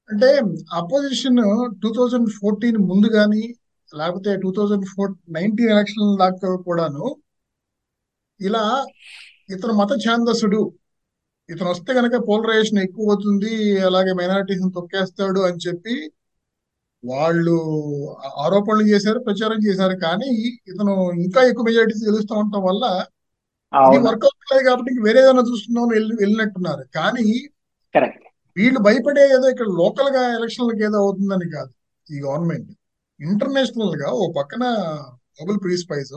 అంటే 0.09 0.29
అపోజిషన్ 0.73 1.39
టూ 1.81 1.89
థౌజండ్ 1.97 2.29
ఫోర్టీన్ 2.39 2.79
ముందు 2.91 3.07
కానీ 3.15 3.43
లేకపోతే 3.91 4.31
two 4.35 4.49
thousand 4.57 4.85
four 4.85 5.11
nineteen 5.29 5.71
election 5.71 6.11
దాకా 6.17 6.49
కూడాను 6.67 7.05
ఇలా 8.39 8.63
ఇతను 9.49 9.73
మత 9.73 9.91
ఛాందసుడు 10.05 10.61
ఇతను 11.49 11.69
వస్తే 11.73 11.91
కనుక 11.97 12.15
పోలరైజేషన్ 12.29 12.79
ఎక్కువ 12.85 13.11
అవుతుంది 13.11 13.51
అలాగే 13.89 14.11
మైనారిటీస్ 14.19 14.63
తొక్కేస్తాడు 14.77 15.41
అని 15.49 15.59
చెప్పి 15.67 15.95
వాళ్ళు 17.03 17.55
ఆరోపణలు 18.45 18.85
చేశారు 18.93 19.19
ప్రచారం 19.27 19.59
చేశారు. 19.67 19.95
కానీ 20.05 20.29
ఇతను 20.71 20.93
ఇంకా 21.25 21.41
ఎక్కువ 21.51 21.65
మెజారిటీస్ 21.69 22.03
గెలుస్తూ 22.09 22.33
ఉండటం 22.41 22.63
వల్ల 22.69 22.85
వర్కౌట్ 24.07 24.51
లేదు 24.51 24.63
కాబట్టి 24.67 24.91
వేరే 25.05 25.19
ఏదైనా 25.23 25.43
చూస్తున్నాం 25.49 25.87
వెళ్ళి 25.95 26.13
వెళ్ళినట్టున్నారు. 26.23 26.83
కానీ 26.97 27.25
వీళ్ళు 28.55 28.79
భయపడే 28.87 29.23
ఏదో 29.35 29.47
ఇక్కడ 29.53 29.69
లోకల్గా 29.81 30.21
ఎలక్షన్లకు 30.37 30.83
ఏదో 30.87 30.97
అవుతుందని 31.03 31.47
కాదు 31.57 31.71
ఈ 32.07 32.19
గవర్నమెంట్ 32.25 32.69
ఇంటర్నేషనల్గా 33.19 34.09
ఓ 34.21 34.25
పక్కన 34.39 34.63
నోబెల్ 35.39 35.59
ప్రైజ్ 35.85 36.13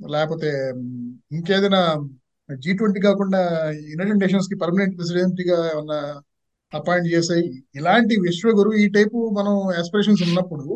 లేకపోతే 0.00 0.50
ఇంకేదైనా 1.36 1.80
జీ 2.48 2.72
ట్వంటీ 2.78 3.00
కాకుండా 3.00 3.40
యునైటెడ్ 3.90 4.22
నేషన్స్కి 4.22 4.56
పర్మనెంట్ 4.62 4.96
ప్రెసిడెంట్గా 4.98 5.58
ఏమన్నా 5.72 5.98
అపాయింట్ 6.72 7.08
చేసాయి 7.12 7.44
ఇలాంటి 7.74 8.14
విశ్వగురు 8.26 8.70
ఈ 8.80 8.86
టైపు 8.96 9.18
మనం 9.38 9.54
ఆస్పిరేషన్స్ 9.78 10.22
ఉన్నప్పుడు 10.26 10.66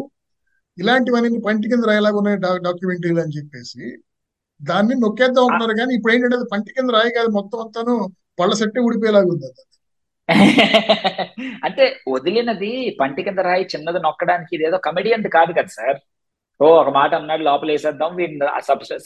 ఇలాంటివన్నీ 0.79 1.39
పంటి 1.47 1.67
కింద 1.69 1.85
రాయలాగా 1.91 2.19
ఉన్నాయి 2.21 2.39
డాక్యుమెంటరీలు 2.67 3.21
అని 3.25 3.37
చెప్పేసి 3.39 3.85
దాన్ని 4.61 4.95
నొక్కేద్దాం 5.03 5.45
అంటున్నారు 5.47 5.75
కానీ 5.81 5.93
ఇప్పుడు 5.99 6.13
ఏంటంటే 6.15 6.49
పంటి 6.53 6.77
కింద 6.77 6.91
రాయి 6.97 7.13
కాదు 7.17 7.31
మొత్తం 7.39 7.61
అంతాను 7.65 7.95
పళ్ళ 8.39 8.53
సెట్టే 8.61 8.81
ఊడిపోయేలాగా 8.81 9.31
ఉంది 9.35 9.47
అది. 9.49 9.63
అంటే 11.67 11.85
వదిలినది 12.09 12.71
పంటి 13.01 13.23
కింద 13.23 13.41
రాయి 13.47 13.65
చిన్నది 13.73 14.01
నొక్కడానికి 14.05 14.53
ఇదేదో 14.57 14.79
కమెడియన్ 14.87 15.27
కాదు 15.35 15.53
కదా 15.53 15.73
సార్ 15.77 15.99
ఓ 16.63 16.67
ఒక 16.81 16.91
మాట 16.97 17.15
అన్నాడు 17.15 17.43
లోపల 17.43 17.71
వేసేద్దాం 17.71 18.17
వీడిని 18.17 18.47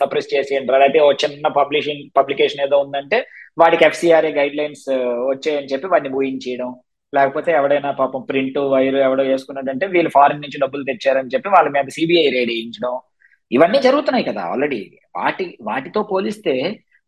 సప్రెస్ 0.00 0.34
చేసేయండి 0.34 0.72
లేకపోతే 0.72 1.00
ఓ 1.06 1.12
చిన్న 1.12 1.48
పబ్లిషింగ్ 1.48 2.02
పబ్లికేషన్ 2.16 2.62
ఏదో 2.66 2.78
ఉందంటే 2.78 3.18
వాడికి 3.58 3.84
ఎఫ్సిఆర్ఏ 3.84 4.32
గైడ్ 4.38 4.56
లైన్స్ 4.56 4.88
వచ్చాయని 5.30 5.70
చెప్పి 5.72 5.86
వాడిని 5.86 6.14
ఊహించేయడం. 6.14 6.70
లేకపోతే 7.14 7.52
ఎవడైనా 7.52 7.90
పాపం 7.90 8.22
ప్రింట్ 8.22 8.58
వైర్ 8.58 8.94
ఎవడో 8.94 9.24
వేసుకున్నాడంటే 9.24 9.86
వీళ్ళు 9.86 10.10
ఫారిన్ 10.14 10.42
నుంచి 10.42 10.58
డబ్బులు 10.60 10.84
తెచ్చారని 10.84 11.32
చెప్పి 11.34 11.48
వాళ్ళ 11.48 11.68
మీద 11.68 11.88
సిబిఐ 11.96 12.26
రేడ్ 12.30 12.50
వేయించడం. 12.50 12.94
ఇవన్నీ 13.52 13.78
జరుగుతున్నాయి 13.78 14.24
కదా 14.24 14.42
ఆల్రెడీ 14.42 14.98
వాటి 15.16 15.46
వాటితో 15.62 16.02
పోలిస్తే 16.02 16.54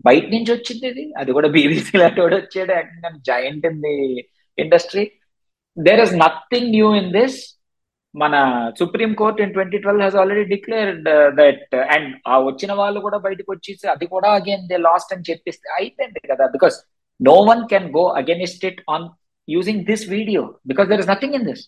బయట 0.06 0.24
నుంచి 0.24 0.50
వచ్చింది 0.52 0.86
ఇది. 0.86 1.04
అది 1.18 1.30
కూడా 1.32 1.48
బీబీసీ 1.48 1.98
లాంటి 1.98 2.20
వాడు 2.20 2.36
వచ్చాడు. 2.36 2.74
Giant 3.28 3.66
in 3.66 3.80
the 3.86 3.96
industry. 4.58 5.04
There 5.76 6.00
is 6.00 6.14
nothing 6.24 6.70
new 6.70 6.94
in 6.94 7.12
this 7.18 7.38
మన 8.14 8.34
Supreme 8.78 9.14
Court 9.14 9.40
in 9.40 9.52
twenty 9.52 9.78
twelve 9.78 10.02
he's 10.02 10.16
already 10.16 10.44
declared 10.44 11.08
that 11.38 11.74
and 11.76 12.16
ఆ 12.28 12.38
వచ్చిన 12.38 12.72
వాళ్ళు 12.72 13.00
కూడా 13.00 13.18
బయటకు 13.18 13.52
వచ్చేసి 13.52 13.88
అది 13.88 14.06
కూడా 14.06 14.28
అగైన్ 14.34 14.68
దే 14.68 14.76
లాస్ట్ 14.76 15.12
అని 15.14 15.22
చెప్పిస్తే 15.30 15.70
అయిపోయింది 15.70 16.20
కదా. 16.32 16.46
Because 16.46 16.76
no 17.20 17.34
one 17.50 17.68
can 17.68 17.88
go 17.96 18.04
against 18.08 18.64
it 18.64 18.80
on 18.90 19.08
using 19.48 19.84
this 19.84 20.08
video 20.10 20.54
because 20.66 20.88
there 20.88 21.00
is 21.00 21.08
nothing 21.08 21.34
in 21.34 21.44
this 21.44 21.64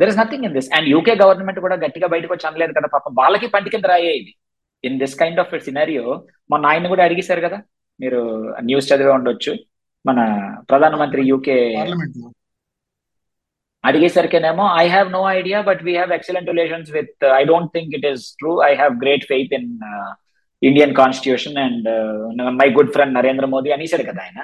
there 0.00 0.08
is 0.08 0.18
nothing 0.18 0.44
in 0.44 0.54
this 0.54 0.70
and 0.74 0.88
UK 0.88 1.14
government 1.22 1.60
కూడా 1.60 1.76
గట్టిగా 1.76 2.06
బయటకు 2.06 2.32
వచ్చి 2.34 2.46
అనలేదు 2.48 2.72
కదా 2.72 2.88
పాపం. 2.94 3.14
వాళ్ళకి 3.18 3.46
పంటి 3.46 3.70
కింద 3.70 3.84
రాయే 3.84 4.12
ఇది. 4.12 4.34
In 4.84 4.98
this 4.98 5.18
kind 5.18 5.40
of 5.40 5.60
scenario 5.60 6.26
మొన్న 6.50 6.66
ఆయన 6.66 6.86
కూడా 6.86 7.04
అడిగేశారు 7.04 7.40
కదా. 7.40 7.62
మీరు 8.00 8.20
న్యూస్ 8.62 8.92
చదివే 8.92 9.10
ఉండొచ్చు. 9.10 9.52
మన 10.06 10.20
ప్రధానమంత్రి 10.70 11.22
UK 11.28 11.56
అడిగేసరికేనేమో 13.84 14.64
I 14.76 14.86
have 14.88 15.08
no 15.10 15.22
idea 15.38 15.58
but 15.68 15.80
we 15.82 15.94
have 15.94 16.12
excellent 16.12 16.50
relations 16.52 16.90
with 16.92 17.24
I 17.34 17.42
don't 17.50 17.72
think 17.74 17.94
it 17.98 18.06
is 18.12 18.24
true 18.40 18.52
I 18.68 18.72
have 18.74 18.94
great 19.02 19.26
faith 19.32 19.54
in 19.58 19.68
Indian 20.62 20.94
constitution 21.00 21.58
and 21.64 21.88
my 22.60 22.68
good 22.76 22.92
friend 22.92 23.16
Narendra 23.18 23.46
Modi 23.54 23.70
అనేసాడు 23.76 24.04
కదా 24.10 24.22
ఆయన. 24.26 24.40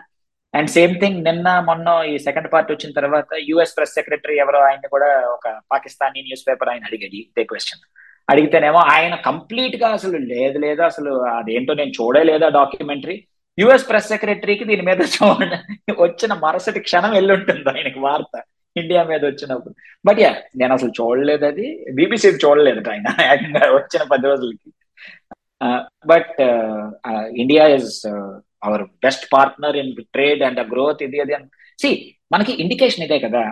and 0.55 0.70
same 0.70 0.94
thing 1.03 1.18
నిన్న 1.26 1.48
మొన్న 1.68 1.88
ఈ 2.11 2.14
second 2.18 2.48
part 2.53 2.70
వచ్చిన 2.72 2.92
తర్వాత 2.98 3.40
US 3.48 3.74
press 3.76 3.96
secretary 3.98 4.37
ఎవరో 4.44 4.61
ఆయన 4.68 4.87
కూడా 4.94 5.09
ఒక 5.35 5.48
పాకిస్తానీ 5.72 6.20
న్యూస్ 6.22 6.46
పేపర్ 6.48 6.70
ఆయన 6.72 6.88
అడిగాడు 6.88 7.16
ఇదే 7.20 7.44
క్వశ్చన్ 7.50 7.83
అడిగితేనేమో 8.29 8.81
ఆయన 8.94 9.14
కంప్లీట్గా 9.29 9.88
అసలు 9.96 10.18
లేదు 10.33 10.59
లేదు 10.64 10.83
అసలు 10.88 11.12
అదేంటో 11.38 11.74
నేను 11.74 11.92
చూడలేదా 11.98 12.48
డాక్యుమెంటరీ 12.59 13.16
యుఎస్ 13.59 13.88
ప్రెస్ 13.88 14.11
సెక్రటరీకి 14.12 14.64
దీని 14.70 14.85
మీద 14.88 15.00
చూడ 15.16 15.48
వచ్చిన 16.00 16.33
మరుసటి 16.44 16.81
క్షణం 16.81 17.12
వెళ్ళుంటుంది 17.18 17.70
ఆయనకి 17.74 18.00
వార్త. 18.07 18.35
ఇండియా 18.76 19.02
మీద 19.11 19.22
వచ్చినప్పుడు. 19.24 19.74
బట్ 20.06 20.20
యా 20.20 20.30
నేను 20.56 20.72
అసలు 20.76 20.92
చూడలేదు 20.98 21.44
అది. 21.44 21.66
బీబీసీ 21.98 22.28
చూడలేదు 22.44 22.83
ఆయన. 22.90 23.09
వచ్చిన 23.78 24.02
పది 24.12 24.26
రోజులకి. 24.30 24.68
But 26.06 26.37
India 27.42 27.64
is 27.76 27.94
our 28.66 28.85
best 29.06 29.26
partner 29.35 29.76
in 29.83 29.90
trade 30.14 30.42
and 30.48 30.61
growth 30.72 31.02
ఇది 31.02 31.20
అది 31.24 31.35
సి 31.78 31.90
మనకి 32.33 32.52
ఇండికేషన్ 32.62 33.04
ఇదే 33.06 33.18
కదా. 33.26 33.42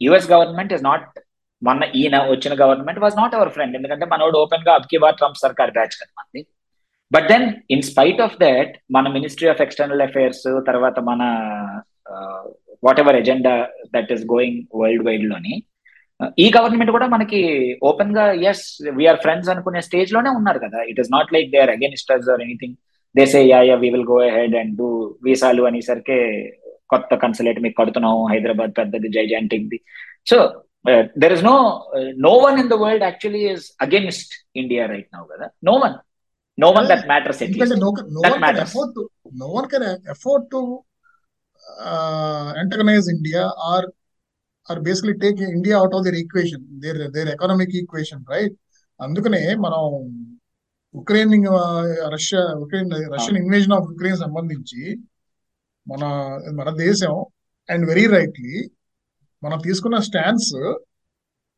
యుఎస్ 0.00 0.30
గవర్నమెంట్ 0.32 0.72
ఇస్ 0.72 0.84
నాట్ 0.84 1.06
మన 1.62 1.84
ఈయన 2.00 2.16
వచ్చిన 2.30 2.54
government 2.62 3.00
was 3.00 3.16
not 3.16 3.34
our 3.34 3.50
friend 3.50 3.74
ఎందుకంటే 3.76 4.06
మనోడు 4.06 4.36
ఓపెన్గా 4.38 4.72
అబ్కి 4.74 4.98
బార్ 4.98 5.16
ట్రంప్ 5.16 5.42
సర్కార్ 5.44 5.70
బ్యాచ్ 5.70 5.96
కదా 6.00 6.12
మనది 6.20 6.42
but 7.12 7.26
then 7.28 7.46
in 7.70 7.82
spite 7.82 8.20
of 8.20 8.36
that 8.38 8.72
మన 8.90 9.08
మినిస్ట్రీ 9.08 9.48
ఆఫ్ 9.48 9.60
ఎక్స్టర్నల్ 9.60 10.02
అఫైర్స్ 10.02 10.46
తర్వాత 10.70 10.98
మన 11.10 11.22
uh, 12.14 12.44
whatever 13.02 13.18
agenda 13.22 13.54
that 13.96 14.12
is 14.14 14.24
going 14.34 14.58
world 14.80 15.04
వైడ్లోని 15.08 15.54
ఈ 16.44 16.46
గవర్నమెంట్ 16.56 16.92
కూడా 16.96 17.06
మనకి 17.14 17.40
ఓపెన్గా 17.90 18.24
ఎస్ 18.50 18.64
వీఆర్ 18.98 19.20
ఫ్రెండ్స్ 19.24 19.50
అనుకునే 19.52 19.80
స్టేజ్లోనే 19.86 20.30
ఉన్నారు 20.38 20.58
కదా. 20.64 20.80
It 20.90 20.98
is 21.02 21.10
not 21.16 21.30
like 21.36 21.48
they 21.54 21.60
are 21.64 21.72
against 21.76 22.10
us 22.16 22.28
or 22.34 22.42
anything 22.46 22.74
they 23.14 23.24
say 23.34 23.40
yeah 23.52 23.60
yeah 23.68 23.76
we 23.84 23.88
will 23.94 24.08
go 24.14 24.18
ahead 24.38 24.56
and 24.62 24.74
do 24.80 24.88
వీసాలు 25.26 25.62
అనేసరికి 25.70 26.18
కొత్త 26.92 27.14
కన్సులేట్ 27.24 27.60
మీకు 27.64 27.76
కడుతున్నాం 27.80 28.18
హైదరాబాద్ 28.32 28.74
పెద్దది 28.80 29.10
gigantic 29.16 29.66
the 29.72 29.78
so 30.30 30.36
there 31.22 31.34
is 31.36 31.44
no 31.50 31.56
no 32.26 32.34
one 32.44 32.58
in 32.62 32.70
the 32.74 32.78
world 32.84 33.04
actually 33.08 33.42
is 33.54 33.66
against 33.86 34.34
India 34.62 34.84
right 34.92 35.10
now 35.16 35.24
కదా. 35.32 35.48
No 35.68 35.74
one 35.84 35.96
no 36.58 36.70
one 36.76 36.86
that 36.92 37.04
matters 37.12 37.42
ఎందుకంటే 37.46 37.76
no 37.84 37.90
one 38.28 39.68
can. 39.72 39.84
Afford 40.16 40.46
to 40.54 40.62
to 41.60 42.62
antagonize 42.62 43.08
India 43.08 43.42
or 43.70 43.82
or 44.68 44.80
basically 44.80 45.14
take 45.14 45.40
India 45.40 45.78
out 45.78 45.92
of 45.94 46.04
their 46.04 46.14
equation, 46.14 46.60
their 46.80 47.10
their 47.10 47.28
economic 47.28 47.70
equation, 47.74 48.24
right? 48.28 48.52
అందుకనే 49.00 49.54
మనం 49.56 49.82
Ukraine 50.94 51.32
Russia 52.14 52.40
Ukraine 52.62 52.90
Russian 53.14 53.36
invasion 53.36 53.72
of 53.72 53.86
Ukraine 53.92 54.18
సంబంధించి 54.18 54.82
మన 55.86 56.02
మన 56.58 56.70
దేశం 56.76 57.14
and 57.68 57.84
very 57.86 58.06
rightly 58.06 58.54
మనం 59.42 59.58
తీసుకున్న 59.58 59.98
stance 59.98 60.50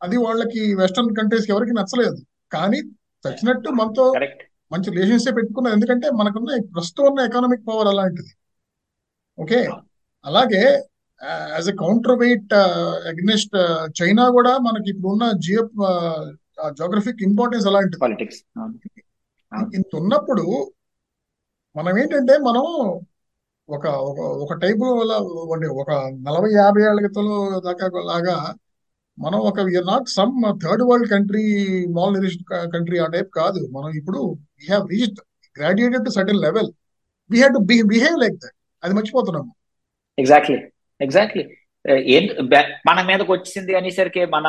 అది 0.00 0.16
వాళ్ళకి 0.16 0.74
వెస్టర్న్ 0.80 1.16
కంట్రీస్ 1.18 1.50
ఎవరికి 1.50 1.72
నచ్చలేదు. 1.78 2.18
కానీ 2.52 2.80
చచ్చినట్టు 3.24 3.70
మనతో 3.70 4.06
మంచి 4.72 4.90
రిలేషన్షిప్ 4.90 5.36
పెట్టుకున్నది 5.36 5.74
ఎందుకంటే 5.78 6.10
మనకున్న 6.20 6.58
ప్రస్తుతం 6.74 7.06
ఉన్న 7.10 7.20
ఎకనామిక్ 7.28 7.66
పవర్ 7.70 7.88
అలాంటిది 7.88 8.32
ఓకే 9.38 9.60
అలాగే 10.24 10.62
as 11.54 11.68
a 11.72 11.74
counterweight 12.22 12.52
against 13.10 13.56
China 13.98 14.24
కూడా 14.36 14.52
మనకి 14.66 14.88
ఇప్పుడున్న 14.94 15.26
జియో 15.46 15.62
జోగ్రఫిక్ 16.80 17.22
ఇంపార్టెన్స్ 17.28 17.66
అలాంటిది. 17.70 18.00
పాలిటిక్స్ 18.04 18.40
ఇంత 19.78 19.92
ఉన్నప్పుడు 20.00 20.44
మనం 21.76 21.94
ఏంటంటే 22.02 22.34
మనం 22.48 22.64
ఒక 23.68 23.86
ఒక 24.44 24.52
టైపు 24.62 24.84
ఒక 25.82 25.90
నలభై 26.26 26.50
యాభై 26.60 26.82
ఏళ్ళ 26.88 26.98
క్రితంలో 27.04 27.36
దాకా 27.66 27.86
లాగా 28.10 28.36
మనం 29.18 29.38
ఒక 29.50 29.60
we're 29.68 29.88
not 29.90 30.06
some 30.18 30.36
third 30.64 30.84
world 30.88 31.08
country 31.14 31.44
mall 31.96 32.16
country 32.74 32.98
ఆ 33.04 33.06
టైప్ 33.14 33.30
కాదు. 33.40 33.60
మనం 33.76 33.90
ఇప్పుడు 34.00 34.20
we 34.58 34.64
have 34.72 34.84
reached 34.94 35.20
graduated 35.56 36.06
to 36.08 36.12
certain 36.18 36.42
level 36.46 36.70
we 37.30 37.38
have 37.42 37.54
to 37.58 37.62
behave 37.92 38.18
like 38.24 38.38
that 38.44 38.56
అది 38.82 38.94
మర్చిపోతున్నాము. 38.98 39.50
ఎగ్జాక్ట్లీ 40.18 40.58
ఎగ్జాక్ట్లీ 41.00 41.44
uh, 41.84 42.00
ఏం 42.14 42.24
మన 42.88 42.98
మీదకి 43.08 43.30
వచ్చింది 43.34 43.72
అనేసరికి 43.78 44.22
మన 44.34 44.46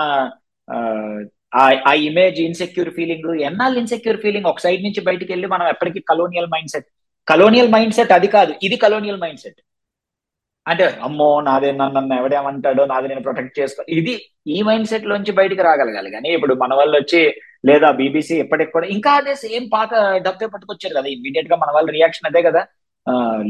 ఆ 1.87 1.93
ఇమేజ్ 2.07 2.37
ఇన్సెక్యూర్ 2.47 2.91
ఫీలింగ్ 2.97 3.27
ఎన్నాళ్ళు 3.49 3.77
ఇన్సెక్యూర్ 3.81 4.19
ఫీలింగ్ 4.23 4.47
ఒక 4.51 4.61
సైడ్ 4.65 4.81
నుంచి 4.85 5.01
బయటికి 5.07 5.31
వెళ్ళి 5.33 5.47
మనం 5.53 5.65
ఎప్పటికీ 5.73 5.99
colonial 6.11 6.49
mind 6.53 6.71
set 6.73 6.87
colonial 7.27 7.69
mind 7.75 7.95
set 7.97 8.13
అది 8.17 8.29
కాదు 8.37 8.53
ఇది 8.67 8.77
కలోనియల్ 8.85 9.21
మైండ్ 9.23 9.41
సెట్ 9.43 9.59
అంటే 10.65 10.85
అమ్మో 11.07 11.27
నాదే 11.47 11.69
నన్ను 11.79 12.13
ఎవడేమంటాడో 12.19 12.83
నాది 12.91 13.07
నేను 13.11 13.23
ప్రొటెక్ట్ 13.25 13.57
చేసుకో 13.59 13.81
ఇది 13.97 14.13
ఈ 14.55 14.59
మైండ్ 14.67 14.89
సెట్ 14.91 15.07
లోంచి 15.11 15.31
బయటికి 15.39 15.61
రాగలగాలి. 15.69 16.09
కానీ 16.15 16.29
ఇప్పుడు 16.37 16.53
మన 16.63 16.73
వాళ్ళు 16.79 16.95
వచ్చి 17.01 17.21
లేదా 17.69 17.89
బీబీసీ 17.99 18.35
ఎప్పటికి 18.43 18.71
కూడా 18.75 18.87
ఇంకా 18.95 19.11
అదే 19.19 19.33
సేమ్ 19.43 19.65
పాత 19.75 19.91
డబ్బే 20.27 20.47
పట్టుకొచ్చారు 20.53 20.95
కదా 20.99 21.09
ఇమీడియట్గా 21.15 21.57
మన 21.63 21.69
వాళ్ళ 21.77 21.89
రియాక్షన్ 21.97 22.29
అదే 22.31 22.41
కదా. 22.47 22.61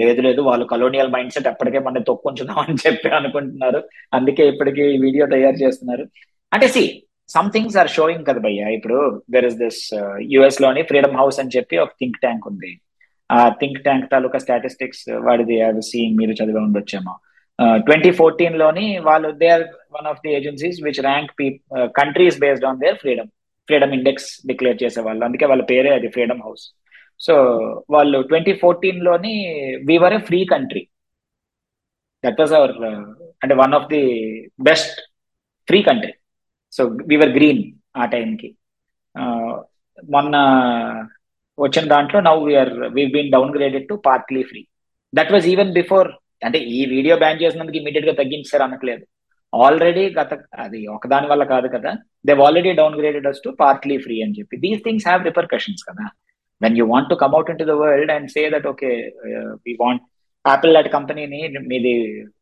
లేదు 0.01 0.21
లేదు 0.21 0.41
వాళ్ళు 0.41 0.65
కలోనియల్ 0.65 1.11
మైండ్ 1.15 1.33
సెట్ 1.33 1.47
ఎప్పటికే 1.47 1.79
మన 1.79 1.99
తొక్కుంచుదాం 2.09 2.59
అని 2.59 2.77
చెప్పి 2.85 3.09
అనుకుంటున్నారు. 3.09 3.81
అందుకే 4.13 4.47
ఇప్పటికీ 4.47 4.83
ఈ 4.93 4.97
వీడియో 4.97 5.25
తయారు 5.25 5.55
చేస్తున్నారు. 5.55 6.05
అంటే 6.53 6.67
see 6.67 6.83
some 7.29 7.49
things 7.51 7.77
are 7.77 7.89
showing 7.89 8.25
కదా 8.25 8.39
భయ్య. 8.39 8.63
ఇప్పుడు 8.73 9.23
దెర్ 9.33 9.45
ఇస్ 9.45 9.57
దిస్ 9.57 9.81
యుఎస్లోని 10.33 10.81
ఫ్రీడమ్ 10.81 11.17
హౌస్ 11.17 11.39
అని 11.39 11.53
చెప్పి 11.57 11.77
ఒక 11.77 11.93
థింక్ 11.99 12.17
ట్యాంక్ 12.21 12.47
ఉంది. 12.51 12.71
ఆ 13.29 13.49
థింక్ 13.49 13.79
ట్యాంక్ 13.83 14.11
తాలూకా 14.11 14.37
స్టాటిస్టిక్స్ 14.37 15.05
వాడిది 15.27 15.61
అది 15.61 15.81
సీయింగ్ 15.81 16.17
మీరు 16.17 16.31
చదివి 16.31 16.59
ఉండొచ్చేమో. 16.65 17.13
ట్వంటీ 17.59 18.11
ఫోర్టీన్లోని 18.11 18.99
వాళ్ళు 18.99 19.31
they 19.41 19.47
are 19.49 19.65
one 19.97 20.07
of 20.07 20.21
the 20.25 20.31
agencies 20.33 20.79
which 20.83 21.01
rank 21.01 21.31
P 21.39 21.47
countries 22.01 22.39
based 22.39 22.65
on 22.65 22.79
their 22.79 22.95
freedom 22.95 23.29
freedom 23.67 23.93
index 23.93 24.29
declare 24.47 24.83
చేసే 24.83 25.01
వాళ్ళు 25.01 25.25
అందుకే 25.25 25.45
వాళ్ళ 25.45 25.63
పేరే 25.63 25.89
అది 25.89 26.07
ఫ్రీడమ్ 26.07 26.41
హౌస్ 26.41 26.63
సో 27.19 27.33
వాళ్ళు 27.95 28.19
twenty 28.31 28.53
ఫోర్టీన్లోని 28.63 29.33
we were 29.89 30.15
a 30.17 30.19
free 30.29 30.39
country 30.53 30.83
that 32.23 32.39
was 32.41 32.53
our 32.59 32.75
అంటే 33.43 33.53
one 33.63 33.73
of 33.79 33.87
the 33.93 34.03
best 34.69 34.99
free 35.67 35.79
country 35.89 36.13
so 36.73 36.83
we were 37.11 37.33
green 37.37 37.63
ఆ 38.01 38.05
టైంకి. 38.13 38.49
మొన్న 40.13 40.35
వచ్చిన 41.57 41.85
దాంట్లో 41.93 42.19
now 42.27 42.37
we're 42.47 42.73
we 42.97 43.03
been 43.15 43.33
downgraded 43.57 43.89
to 43.91 43.95
partly 44.09 44.43
free 44.51 44.61
that 45.13 45.31
was 45.33 45.47
even 45.53 45.73
before 45.79 46.09
అంటే 46.45 46.59
ఈ 46.77 46.79
video 46.93 47.15
ban 47.23 47.41
చేసినందుకు 47.41 47.77
ఇమీడియట్గా 47.81 48.13
తగ్గించారు 48.21 48.63
అనట్లేదు. 48.65 49.03
ఆల్రెడీ 49.53 50.03
గత 50.17 50.33
అది 50.63 50.79
ఒకదాని 50.95 51.27
వల్ల 51.31 51.43
కాదు 51.51 51.67
కదా. 51.75 51.91
They've 52.27 52.39
already 52.45 52.71
downgraded 52.99 53.27
us 53.31 53.41
to 53.45 53.49
partly 53.63 53.95
free 54.05 54.15
అని 54.25 54.35
చెప్పి. 54.39 54.55
దీస్ 54.65 54.81
థింగ్స్ 54.85 55.05
హ్యావ్ 55.07 55.21
రిపర్కషన్స్ 55.29 55.83
కదా. 55.89 56.05
When 56.63 56.77
you 56.79 56.85
want 56.87 57.09
to 57.09 57.17
come out 57.23 57.51
into 57.59 57.67
the 57.71 57.75
world 57.81 58.13
and 58.15 58.29
say 58.35 58.43
that 58.49 58.67
okay 58.67 58.89
we 59.65 59.73
want 59.79 60.03
Apple 60.45 60.73
లాంటి 60.73 60.89
కంపెనీని 60.89 61.41
మీది 61.67 61.93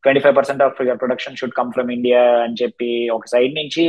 twenty 0.03 0.21
five 0.23 0.35
percent 0.39 0.63
of 0.63 0.79
your 0.81 0.99
production 0.99 1.37
should 1.39 1.57
come 1.59 1.73
from 1.73 1.91
India 1.91 2.21
అని 2.45 2.57
చెప్పి 2.61 2.91
ఒక 3.09 3.27
side 3.27 3.53
నుంచి 3.55 3.85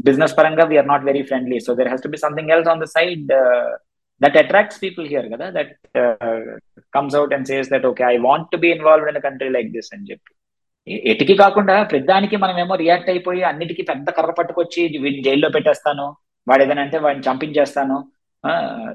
business 0.00 0.36
పరంగా 0.38 0.64
we're 0.64 0.90
not 0.92 1.04
very 1.04 1.22
friendly 1.22 1.58
so 1.66 1.74
there 1.74 1.88
has 1.88 2.04
to 2.04 2.12
be 2.14 2.20
something 2.24 2.52
else 2.56 2.70
on 2.72 2.82
the 2.84 2.88
side 2.94 3.24
that 4.20 4.36
attracts 4.36 4.80
people 4.84 5.06
here 5.08 5.28
కదా 5.34 5.46
that 5.50 5.72
comes 6.92 7.16
out 7.16 7.34
and 7.34 7.48
says 7.48 7.70
that 7.74 7.86
okay 7.86 8.04
I 8.12 8.16
want 8.26 8.48
to 8.52 8.58
be 8.64 8.70
involved 8.76 9.10
in 9.12 9.20
country 9.20 9.50
like 9.50 9.70
this 9.72 9.92
అని 9.96 10.08
చెప్పి 10.10 10.32
ఎటికి 11.12 11.34
కాకుండా 11.36 11.76
ప్రతిదానికి 11.84 12.36
మనం 12.36 12.56
ఏమో 12.58 12.74
react 12.76 13.10
అయిపోయి 13.10 13.42
అన్నిటికీ 13.44 13.82
పెద్ద 13.82 14.10
కర్ర 14.10 14.32
పట్టుకొచ్చి 14.32 14.82
వీడిని 15.04 15.22
జైల్లో 15.22 15.48
పెట్టేస్తాను 15.48 16.06
వాడు 16.46 16.62
ఏదైనా 16.62 16.82
అంటే 16.82 16.98
వాడిని 16.98 17.26
చంపించేస్తాను 17.28 17.96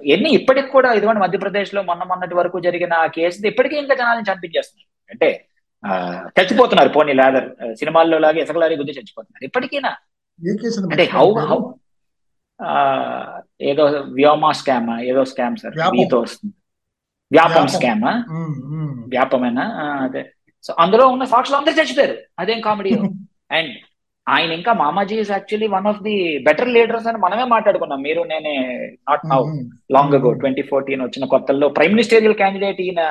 ఎన్ని 0.06 0.30
ఇప్పటికి 0.30 0.68
కూడా 0.68 0.94
ఇదిగోండి 0.94 1.22
మధ్యప్రదేశ్లో 1.22 1.82
మొన్న 1.82 2.04
మొన్నటి 2.04 2.36
వరకు 2.36 2.60
జరిగిన 2.60 2.94
ఆ 2.94 3.06
కేసు 3.06 3.48
ఇప్పటికీ 3.48 3.76
ఇంకా 3.76 3.96
జనాలను 3.96 4.32
చంపించేస్తున్నారు. 4.34 5.12
అంటే 5.12 5.46
చచ్చిపోతున్నారు 6.42 6.90
పోనీ 6.90 7.14
లాదర్ 7.14 7.76
సినిమాల్లో 7.76 8.20
లాగా 8.20 8.40
ఎసగలారి 8.40 8.76
గుద్ది 8.76 8.92
చచ్చిపోతున్నారు. 8.92 9.46
ఇప్పటికీనా? 9.46 9.90
అంటే 10.92 11.04
హౌ 11.04 11.34
హౌ 11.34 11.60
ఏదో 13.62 13.86
వ్యోమా 13.86 14.52
స్కామ్ 14.52 15.00
ఏదో 15.00 15.26
స్కామ్ 15.26 15.58
సార్. 15.58 15.78
మీతో 15.78 16.20
వస్తుంది. 16.20 16.54
వ్యాపం 17.32 17.68
స్కామ్ 17.68 18.04
వ్యాపమేనా? 19.10 19.64
అదే. 20.02 20.34
సో 20.64 20.76
అందులో 20.80 21.08
ఉన్న 21.08 21.24
సాక్షులు 21.24 21.58
అందరూ 21.58 21.74
చచ్చిపోయారు. 21.74 22.18
అదేం 22.40 22.62
కామెడీ? 22.62 22.90
అండ్ 23.52 23.76
ఆయన 24.28 24.52
ఇంకా 24.60 24.72
Mamaji 24.82 25.16
is 25.22 25.32
actually 25.36 25.68
one 25.76 25.88
of 25.92 26.02
the 26.08 26.16
better 26.48 26.72
leaders 26.76 27.08
అని 27.10 27.20
మనమే 27.24 27.46
మాట్లాడుకున్నాం. 27.54 28.02
మీరు 28.08 28.22
నేనే 28.32 28.56
not 29.10 29.24
now 29.32 29.40
long 29.96 30.16
ago 30.18 30.32
twenty 30.42 30.64
fourteen 30.72 31.04
వచ్చిన 31.06 31.28
కొత్తల్లో 31.34 31.70
ప్రైమ్ 31.78 31.96
మినిస్టేరియల్ 31.96 32.40
క్యాండిడేట్ 32.42 32.82
ఈయన 32.88 33.04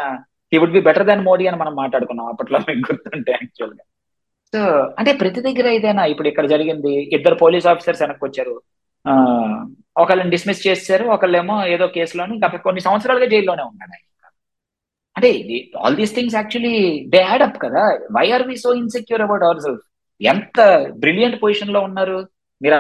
he 0.53 0.59
would 0.62 0.77
be 0.77 0.83
better 0.88 1.09
than 1.09 1.27
Modi 1.29 1.44
అని 1.49 1.59
మనం 1.62 1.75
మాట్లాడుకున్నాం 1.83 2.29
అప్పట్లో 2.33 2.61
మీకు 2.68 2.85
గుర్తుంటే 2.88 3.33
యాక్చువల్గా. 3.38 3.83
సో 4.53 4.61
అంటే 4.99 5.11
ప్రతి 5.23 5.40
దగ్గర 5.49 5.66
ఇదేనా 5.79 6.05
ఇప్పుడు 6.12 6.29
ఇక్కడ 6.31 6.46
జరిగింది 6.55 6.94
ఇద్దరు 7.16 7.37
పోలీస్ 7.42 7.66
ఆఫీసర్స్ 7.73 8.03
వెనక్కి 8.05 8.25
వచ్చారు. 8.27 8.55
ఒకళ్ళని 10.03 10.33
డిస్మిస్ 10.35 10.64
చేశారు 10.68 11.05
ఒకళ్ళేమో 11.16 11.57
ఏదో 11.75 11.87
కేసులోని 11.99 12.35
గత 12.46 12.57
కొన్ని 12.64 12.81
సంవత్సరాలుగా 12.87 13.29
జైల్లోనే 13.35 13.64
ఉన్నాడు 13.68 13.92
ఆయన. 13.96 14.07
అంటే 15.16 15.31
all 15.85 15.96
these 16.01 16.14
things 16.16 16.37
actually 16.40 16.77
they 17.14 17.20
add 17.29 17.44
up 17.46 17.61
కదా. 17.64 17.85
Why 18.18 18.27
are 18.37 18.44
we 18.49 18.57
so 18.64 18.73
insecure 18.83 19.25
about 19.27 19.46
our 19.49 19.62
self 19.66 19.85
ఎంత 20.20 20.61
బ్రిలియంట్ 20.98 21.42
పొజిషన్లో 21.42 21.80
ఉన్నారు? 21.80 22.18
మీరు 22.62 22.74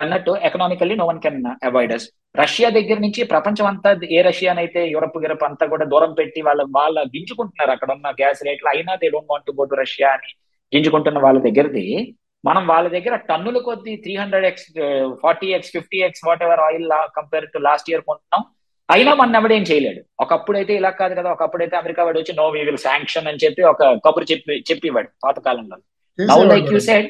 అన్నట్టు 0.00 0.32
economically 0.42 0.94
no 0.96 1.06
one 1.06 1.20
can 1.20 1.44
avoid 1.64 1.92
us 1.92 2.06
Russia 2.38 2.68
దగ్గర 2.68 2.98
నుంచి 2.98 3.24
ప్రపంచం 3.24 3.66
అంతా 3.66 3.90
ఏ 4.10 4.20
రష్యానైతే 4.22 4.88
యూరప్ 4.88 5.18
గిరప్ 5.18 5.44
అంతా 5.44 5.66
కూడా 5.66 5.84
దూరం 5.84 6.12
పెట్టి 6.12 6.42
వాళ్ళ 6.42 6.62
వాళ్ళ 6.76 7.02
గింజుకుంటున్నారు. 7.02 7.70
అక్కడ 7.70 7.90
ఉన్న 7.92 8.10
గ్యాస్ 8.10 8.40
రేట్లు 8.46 8.68
అయినా 8.68 8.94
they 8.94 9.08
don't 9.08 9.30
want 9.30 9.50
go 9.58 9.64
to 9.64 9.74
Russia 9.74 10.08
అని 10.12 10.30
గింజుకుంటున్న 10.76 11.18
వాళ్ళ 11.18 11.38
దగ్గరది. 11.40 12.14
మనం 12.44 12.66
వాళ్ళ 12.66 12.88
దగ్గర 12.88 13.16
టన్నుల 13.16 13.58
కొద్ది 13.58 13.96
three 13.96 14.16
hundred 14.16 14.46
x 14.46 14.66
forty 15.22 15.46
x 15.46 15.70
fifty 15.70 15.98
x 15.98 16.24
whatever 16.42 16.60
oil 16.60 16.88
compare 17.16 17.46
to 17.54 17.58
last 17.58 17.90
year 17.90 18.02
కొంటున్నాం. 18.02 18.42
అయినా 18.90 19.14
మన 19.14 19.36
ఎవడేం 19.36 19.62
చేయలేడు. 19.62 20.00
ఒకప్పుడు 20.20 20.56
అయితే 20.56 20.74
ఇలా 20.74 20.90
కాదు 20.90 21.14
కదా 21.14 21.32
ఒకప్పుడైతే 21.32 21.76
అమెరికా 21.76 22.04
వాడు 22.04 22.18
వచ్చి 22.18 22.34
నో 22.34 22.48
వీ 22.48 22.62
విల్ 22.64 22.76
శాంక్షన్ 22.76 23.26
అని 23.26 23.42
చెప్పి 23.44 23.62
ఒక 23.62 23.82
కబురు 24.06 24.32
చెప్పి 24.32 24.64
చెప్పివాడు 24.70 25.08
పాతకాలంలో. 25.24 25.78
నౌ 26.18 26.38
లైక్ 26.52 26.70
యూ 26.74 26.80
సెడ్ 26.90 27.08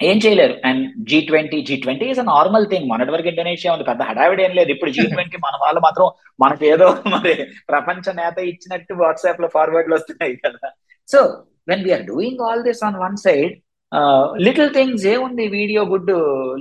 ఏం 0.00 0.16
చేయలేరు. 0.24 0.54
And 0.68 0.84
G 1.10 1.18
twenty 1.28 1.58
G 1.68 1.74
twenty 1.82 2.06
is 2.12 2.20
a 2.22 2.24
normal 2.34 2.64
thing 2.70 2.86
మొన్నటి 2.90 3.12
వరకు 3.14 3.28
ఇండోనేషియా 3.32 3.72
ఉంది. 3.74 3.84
పెద్ద 3.90 4.02
హడావిడి 4.08 4.42
ఏం 4.46 4.52
లేదు. 4.58 4.70
ఇప్పుడు 4.74 4.90
జీ 4.96 5.02
ట్వంటీ 5.14 5.36
మన 5.46 5.54
వాళ్ళు 5.64 5.80
మాత్రం 5.86 6.06
మనకు 6.42 6.64
ఏదో 6.72 6.86
మరి 7.14 7.34
ప్రపంచ 7.72 8.14
నేత 8.20 8.38
ఇచ్చినట్టు 8.52 8.94
వాట్సాప్లో 9.02 9.48
ఫార్వర్డ్లు 9.56 9.94
వస్తున్నాయి 9.98 10.34
కదా. 10.44 10.68
So 11.08 11.20
when 11.70 11.84
we're 11.86 12.04
doing 12.12 12.42
all 12.48 12.64
this 12.68 12.82
on 12.88 12.98
one 13.04 13.18
side 13.26 13.52
little 14.46 14.70
things 14.78 15.04
ఏముంది? 15.14 15.46
Video 15.58 15.82
good 15.92 16.12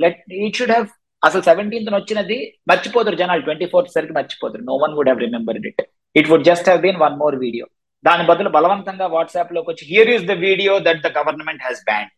let 0.04 0.22
it 0.48 0.58
should 0.60 0.74
have 0.76 0.88
అసలు 1.24 1.44
సెవెంటీన్త్ 1.50 1.92
వచ్చినది 2.00 2.38
మర్చిపోతారు 2.70 3.18
జనాలు. 3.24 3.44
ట్వంటీ 3.48 3.68
ఫోర్త్ 3.74 3.94
సరికి 3.98 4.14
మర్చిపోతారు 4.20 4.64
no 4.72 4.78
one 4.84 4.96
would 4.98 5.10
have 5.10 5.22
remembered 5.28 5.68
it 5.72 5.82
it 6.16 6.30
would 6.32 6.48
just 6.52 6.68
have 6.70 6.82
been 6.88 7.00
one 7.06 7.18
more 7.24 7.38
video 7.46 7.66
దాని 8.08 8.24
బదులు 8.30 8.50
బలవంతంగా 8.58 9.08
వాట్సాప్లోకి 9.16 9.70
వచ్చి 9.72 9.86
here 9.92 10.12
is 10.16 10.26
the 10.32 10.36
video 10.48 10.74
that 10.88 11.04
the 11.06 11.10
government 11.18 11.64
has 11.66 11.82
ban 11.90 12.10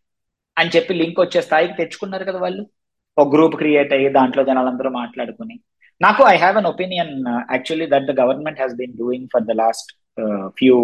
అని 0.56 0.72
చెప్పి 0.74 0.92
లింక్ 1.00 1.20
వచ్చే 1.20 1.40
స్థాయికి 1.46 1.74
తెచ్చుకున్నారు 1.80 2.24
కదా 2.28 2.38
వాళ్ళు. 2.44 2.62
ఒక 3.16 3.28
గ్రూప్ 3.34 3.56
క్రియేట్ 3.62 3.92
అయ్యి 3.96 4.08
దాంట్లో 4.18 4.42
జనాలందరూ 4.50 4.90
మాట్లాడుకుని. 5.00 5.56
నాకు 6.00 6.22
I 6.32 6.36
have 6.42 6.56
an 6.60 6.68
opinion 6.72 7.12
actually 7.54 7.86
that 7.92 8.08
the 8.10 8.14
government 8.20 8.60
has 8.60 8.74
been 8.80 8.96
doing 9.02 9.28
for 9.32 9.46
the 9.50 9.54
last 9.62 9.90
few 10.58 10.76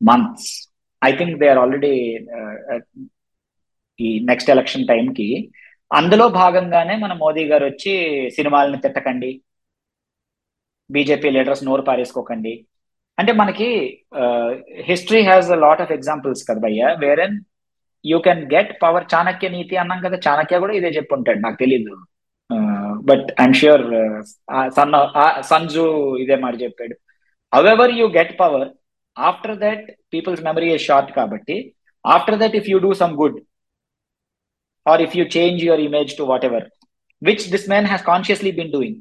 months 0.00 0.48
I 1.02 1.10
think 1.18 1.36
they 1.42 1.48
are 1.48 1.60
already 1.64 1.92
ఈ 4.06 4.08
నెక్స్ట్ 4.30 4.50
ఎలక్షన్ 4.50 4.88
టైంకి 4.92 5.28
అందులో 5.90 6.24
భాగంగానే 6.40 6.94
మన 7.02 7.12
మోదీ 7.24 7.44
గారు 7.50 7.64
వచ్చి 7.66 7.92
సినిమాలను 8.36 8.78
తిట్టకండి. 8.84 9.30
బీజేపీ 10.90 11.28
లీడర్స్ 11.36 11.64
నోరు 11.64 11.82
పారేసుకోకండి. 11.82 12.52
అంటే 13.18 13.32
మనకి 13.32 13.68
history 14.90 15.22
has 15.22 15.48
a 15.50 15.58
lot 15.64 15.82
of 15.84 15.92
examples 15.92 16.42
కదా 16.48 16.60
భయ్య 16.60 16.90
wherein 17.00 17.36
you 18.04 18.18
can 18.26 18.42
get 18.52 18.72
power 18.82 19.06
Chanakya 19.14 19.48
నీతి 19.48 19.76
అన్నాం 19.82 20.00
కదా 20.06 20.18
చాణక్య 20.26 20.58
కూడా 20.58 20.74
ఇదే 20.74 20.90
చెప్పు 20.96 21.16
ఉంటాడు 21.18 21.40
నాకు 21.46 21.58
తెలియదు 21.64 21.94
but 23.08 23.26
I'm 23.40 23.56
sure 23.60 23.82
Sun 24.76 24.94
Sun Tzu 25.50 25.84
ఇదే 26.22 26.36
మాట 26.36 26.54
చెప్పాడు. 26.62 26.94
However 27.52 27.92
you 27.98 28.06
get 28.16 28.32
power 28.40 28.68
after 29.16 29.56
that 29.58 29.84
people's 30.12 30.42
memory 30.42 30.68
is 30.74 30.86
short 30.86 31.10
కాబట్టి 31.12 31.56
after 32.04 32.38
that 32.42 32.56
if 32.60 32.68
you 32.72 32.78
do 32.78 32.92
some 33.02 33.14
good 33.22 33.38
or 34.86 35.02
if 35.06 35.16
you 35.16 35.24
change 35.36 35.60
your 35.64 35.82
image 35.88 36.12
to 36.18 36.24
whatever 36.50 36.66
which 37.22 37.44
this 37.54 37.68
man 37.68 37.86
has 37.86 38.04
consciously 38.04 38.52
been 38.58 38.72
doing 38.72 38.98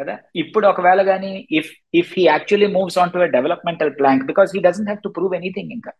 కదా? 0.00 0.18
ఇప్పుడు 0.36 0.66
ఒకవేళ 0.66 1.02
కానీ 1.02 1.46
if 1.50 1.70
if 1.94 2.14
he 2.16 2.24
actually 2.24 2.66
moves 2.66 2.98
on 2.98 3.12
to 3.12 3.18
developmental 3.18 3.90
plank 3.90 4.26
because 4.26 4.50
he 4.54 4.60
doesn't 4.60 4.88
have 4.88 5.02
to 5.02 5.08
prove 5.08 5.34
anything 5.34 5.72
ఇంకా. 5.72 5.92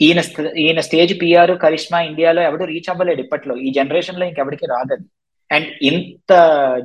ఈయన 0.00 0.20
ఈయన 0.56 0.80
stage 0.80 1.22
PR 1.22 1.58
Karishma 1.58 2.00
ఇండియాలో 2.00 2.42
ఎవడు 2.42 2.64
reach 2.64 2.90
అవ్వలేడు 2.90 3.20
ఇప్పట్లో. 3.20 3.56
ఈ 3.56 3.70
జనరేషన్లో 3.70 4.26
ఇంకెవరికి 4.26 4.66
రాదది. 4.66 5.06
అండ్ 5.54 5.68
ఇంత 5.82 6.32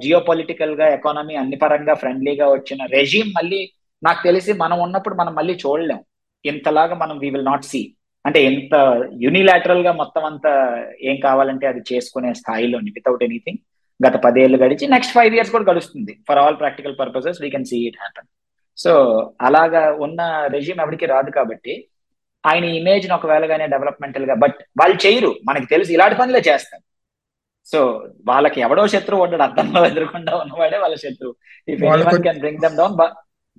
జియో 0.01 0.19
పొలిటికల్గా 0.19 0.87
ఎకానమీ 0.87 1.35
అన్ని 1.35 1.55
పరంగా 1.55 1.93
ఫ్రెండ్లీగా 1.93 2.51
వచ్చిన 2.51 2.85
రెజీమ్ 2.85 3.29
మళ్ళీ 3.29 3.71
నాకు 4.03 4.23
తెలిసి 4.23 4.53
మనం 4.53 4.79
ఉన్నప్పుడు 4.79 5.15
మనం 5.15 5.35
మళ్ళీ 5.35 5.53
చూడలేం. 5.53 5.99
ఇంతలాగా 6.45 6.95
మనం 6.95 7.19
వీ 7.19 7.29
విల్ 7.29 7.45
నాట్ 7.45 7.65
సీ 7.65 7.95
అంటే 8.25 8.43
ఎంత 8.43 8.73
యూనిలాటరల్గా 9.21 9.91
మొత్తం 9.91 10.23
అంతా 10.25 10.51
ఏం 11.01 11.19
కావాలంటే 11.19 11.67
అది 11.67 11.81
చేసుకునే 11.93 12.33
స్థాయిలోని 12.33 12.91
వితౌట్ 12.91 13.23
ఎనీథింగ్ 13.23 13.57
గత 13.99 14.15
పదేళ్ళు 14.25 14.57
గడిచి 14.57 14.85
నెక్స్ట్ 14.87 15.13
ఫైవ్ 15.13 15.33
ఇయర్స్ 15.35 15.51
కూడా 15.51 15.65
గడుస్తుంది 15.71 16.13
for 16.27 16.39
all 16.39 16.57
practical 16.59 16.95
purposes 16.99 17.41
we 17.41 17.49
can 17.49 17.65
see 17.65 17.79
it 17.87 17.99
happen 17.99 18.29
so 18.77 18.91
అలాగా 19.41 19.81
ఉన్న 20.05 20.21
రెజ్యూమ్ 20.47 20.81
ఎవరికి 20.81 21.05
రాదు 21.05 21.31
కాబట్టి 21.31 21.73
ఆయన 22.43 22.65
ఇమేజ్ 22.77 23.05
ఒకవేళగానే 23.17 23.65
డెవలప్మెంటల్గా 23.67 24.35
బట్ 24.43 24.57
వాళ్ళు 24.79 24.95
చేయరు. 25.03 25.31
మనకి 25.49 25.67
తెలుసు 25.67 25.91
ఇలాంటి 25.91 26.15
పనులే 26.21 26.41
చేస్తారు. 26.47 26.83
సో 27.67 27.79
వాళ్ళకి 28.25 28.59
ఎవడో 28.61 28.83
శత్రువు 28.93 29.23
ఉండడు 29.25 29.43
అర్థంలో 29.43 29.81
ఎదురకుండా 29.85 30.31
ఉన్నవాడే 30.41 30.77
వాళ్ళ 30.77 30.95
శత్రువు. 31.03 31.33
If 31.67 31.83
anyone 31.87 32.23
can 32.27 32.39
bring 32.39 32.61
them 32.65 32.77
down 32.77 32.95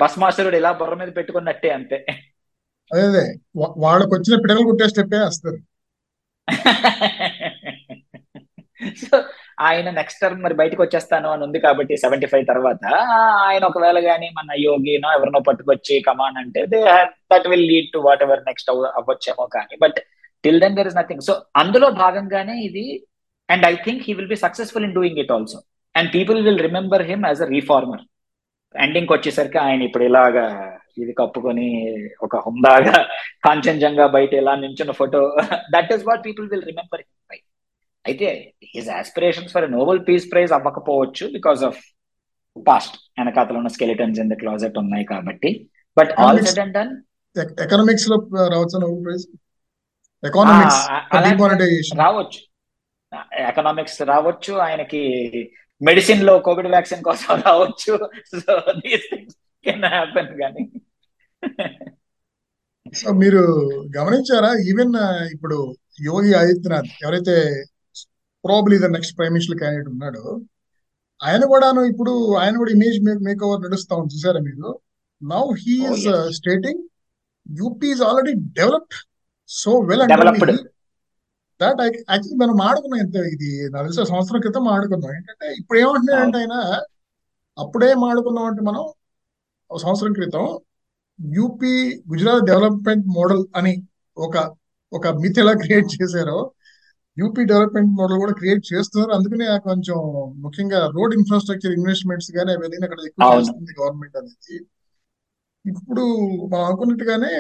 bus 0.01 0.19
master 0.19 0.55
ఇలా 0.55 0.73
బుర్ర 0.81 0.95
మీద 0.95 1.11
పెట్టుకున్నట్టే 1.19 1.71
అంతే. 1.71 1.99
అదే 2.91 3.05
అదే. 3.11 3.25
వాళ్ళకి 3.85 4.13
వచ్చిన 4.17 4.35
పిడలు 4.43 4.67
కుట్టే 4.69 4.89
స్టెప్పే 4.93 5.21
వస్తారు. 5.25 5.59
సో 9.03 9.17
ఆయన 9.59 9.89
నెక్స్ట్ 9.93 10.21
టర్మ్ 10.21 10.43
మరి 10.43 10.55
బయటకు 10.55 10.83
వచ్చేస్తాను 10.83 11.29
అని 11.31 11.43
ఉంది 11.47 11.59
కాబట్టి 11.61 11.95
సెవెంటీ 11.97 12.27
ఫైవ్ 12.27 12.45
తర్వాత 12.47 12.85
ఆయన 13.45 13.63
ఒకవేళ 13.65 13.99
కానీ 14.07 14.29
మన 14.39 14.57
యోగినో 14.65 15.11
ఎవరినో 15.17 15.41
పట్టుకొచ్చి 15.49 15.97
కమాన్ 16.09 16.39
అంటే 16.43 16.63
they 16.73 16.81
that 17.33 17.47
will 17.53 17.67
lead 17.71 17.91
to 17.93 18.01
whatever 18.27 18.43
next 18.49 18.71
అవ్వచ్చేమో 18.95 19.47
కానీ. 19.57 19.75
But 19.85 19.99
till 20.45 20.61
then 20.61 20.77
there 20.79 20.87
is 20.87 20.99
nothing 20.99 21.25
so 21.29 21.35
అందులో 21.63 21.89
భాగంగానే 22.01 22.57
ఇది 22.69 22.87
and 23.49 23.67
I 23.69 23.75
think 23.87 24.03
he 24.07 24.15
will 24.15 24.33
be 24.35 24.41
successful 24.45 24.85
in 24.85 24.95
doing 24.95 25.21
it 25.25 25.33
also 25.33 25.61
and 25.95 26.11
people 26.15 26.41
will 26.47 26.63
remember 26.67 27.05
him 27.11 27.25
as 27.27 27.43
a 27.43 27.51
reformer 27.55 28.03
ending 28.75 29.13
వచ్చేసరికి 29.13 29.59
ఆయన 29.65 29.83
ఇప్పుడు 29.89 30.05
ఇలాగా 30.05 30.45
ఇది 30.99 31.13
కప్పుకొని 31.19 31.67
ఒక 32.23 32.37
హుందాగా 32.45 32.97
కాంచనజంగా 33.47 34.07
బయట 34.15 34.33
ఇలా 34.41 34.55
నించున్న 34.63 34.93
photo 35.01 35.21
that 35.75 35.93
is 35.95 36.05
what 36.09 36.23
people 36.27 36.47
will 36.53 36.67
remember 36.71 37.03
him 37.03 37.15
by 37.31 37.39
అయితే 38.05 38.29
his 38.75 38.91
aspirations 39.01 39.53
for 39.55 39.67
Nobel 39.77 40.01
peace 40.09 40.27
prize 40.33 40.53
అవ్వకపోవచ్చు 40.59 41.27
బికాస్ 41.37 41.63
ఆఫ్ 41.69 41.81
పాస్ట్ 42.57 42.97
వెనకాతలో 43.19 43.59
ఉన్న 43.61 43.71
స్కెలిటన్స్ 43.77 44.21
ఇన్ 44.23 44.31
ద 44.33 44.37
క్లాజెట్ 44.43 44.77
ఉన్నాయి 44.83 45.07
కాబట్టి. 45.13 45.51
బట్ 45.97 46.13
ఆల్ 46.23 46.41
అండ్ 46.61 46.75
డన్ 46.79 46.93
ఎకనామిక్స్లో 47.65 48.17
రావచ్చు 48.55 48.79
నోబెల్ 48.85 49.05
ప్రైజ్ 49.07 49.27
ఎకానమిక్స్ 50.23 50.83
రావచ్చు. 52.03 52.41
ఎకనామిక్స్ 53.51 53.99
రావచ్చు 54.13 54.53
ఆయనకి 54.67 55.03
మెడిసిన్లో 55.81 56.35
కోవిడ్ 56.47 56.71
వ్యాక్సిన్ 56.75 57.03
కోసం 57.09 57.31
రావచ్చు. 57.47 57.93
So 58.33 58.53
these 58.81 59.07
things 59.11 59.37
can 59.65 59.87
happen 59.95 60.33
కానీ. 60.43 60.65
సో 63.01 63.09
మీరు 63.21 63.43
గమనించారా? 63.97 64.51
ఈవెన్ 64.71 64.95
ఇప్పుడు 65.35 65.59
యోగి 66.09 66.33
ఆదిత్యనాథ్ 66.41 66.91
ఎవరైతే 67.05 67.37
probably 68.47 68.77
the 68.85 68.89
next 68.97 69.15
prime 69.19 69.35
minister 69.37 69.59
candidate 69.63 69.91
ఉన్నాడో. 69.95 70.25
ఆయన 71.21 71.43
కూడాను 71.53 71.81
ఇప్పుడు 71.93 72.13
ఆయన 72.43 72.55
కూడా 72.63 72.73
ఇమేజ్ 72.77 72.99
మేక్ 73.29 73.43
ఓవర్ 73.49 73.63
నడుస్తా 73.67 73.93
ఉంది. 74.01 74.13
చూసారా 74.15 74.41
మీరు? 74.49 74.69
Now 75.23 75.43
he is 75.63 76.07
stating 76.39 76.83
UP 77.61 77.89
is 77.95 78.03
already 78.09 78.33
developed 78.59 78.97
so 79.51 79.71
well 79.89 80.03
అంటే 80.05 80.57
దట్ 81.61 81.81
యాక్చువల్లీ 81.83 82.39
మనం 82.43 82.57
ఆడుకున్నాం 82.69 83.01
ఎంత 83.05 83.17
ఇది 83.35 83.51
నాకు 83.73 83.85
తెలిసిన 83.87 84.05
సంవత్సరం 84.13 84.41
క్రితం 84.45 84.65
ఆడుకున్నాం. 84.75 85.11
ఏంటంటే 85.17 85.47
ఇప్పుడు 85.61 85.79
ఏమంటున్నాడంటే 85.83 86.39
ఆయన 86.43 86.55
అప్పుడే 87.59 87.91
మాడుకున్నాం 88.05 88.47
అంటే 88.51 88.63
మనం 88.69 88.83
సంవత్సరం 89.71 90.13
క్రితం 90.13 90.47
యూపీ 91.19 91.73
గుజరాత్ 92.13 92.45
డెవలప్మెంట్ 92.51 93.07
మోడల్ 93.19 93.45
అని 93.59 93.75
ఒక 94.17 94.37
ఒక 94.93 95.07
మిత్ 95.23 95.39
ఎలా 95.43 95.53
క్రియేట్ 95.63 95.89
చేశారో 95.95 96.39
యూపీ 97.17 97.43
డెవలప్మెంట్ 97.51 97.93
మోడల్ 97.99 98.19
కూడా 98.23 98.35
క్రియేట్ 98.41 98.63
చేస్తున్నారు. 98.73 99.13
అందుకనే 99.17 99.47
కొంచెం 99.69 99.99
ముఖ్యంగా 100.45 100.81
రోడ్ 100.97 101.15
ఇన్ఫ్రాస్ట్రక్చర్ 101.19 101.77
ఇన్వెస్ట్మెంట్స్ 101.79 102.31
కానీ 102.37 102.53
అవన్నీ 102.57 102.85
అక్కడ 102.89 103.01
ఎక్కువ 103.09 103.29
చేస్తుంది 103.39 103.75
గవర్నమెంట్ 103.81 104.17
అనేది. 104.21 104.57
ఇప్పుడు 105.65 106.05
మనం 106.51 106.65
అనుకున్నట్టుగానే 106.69 107.35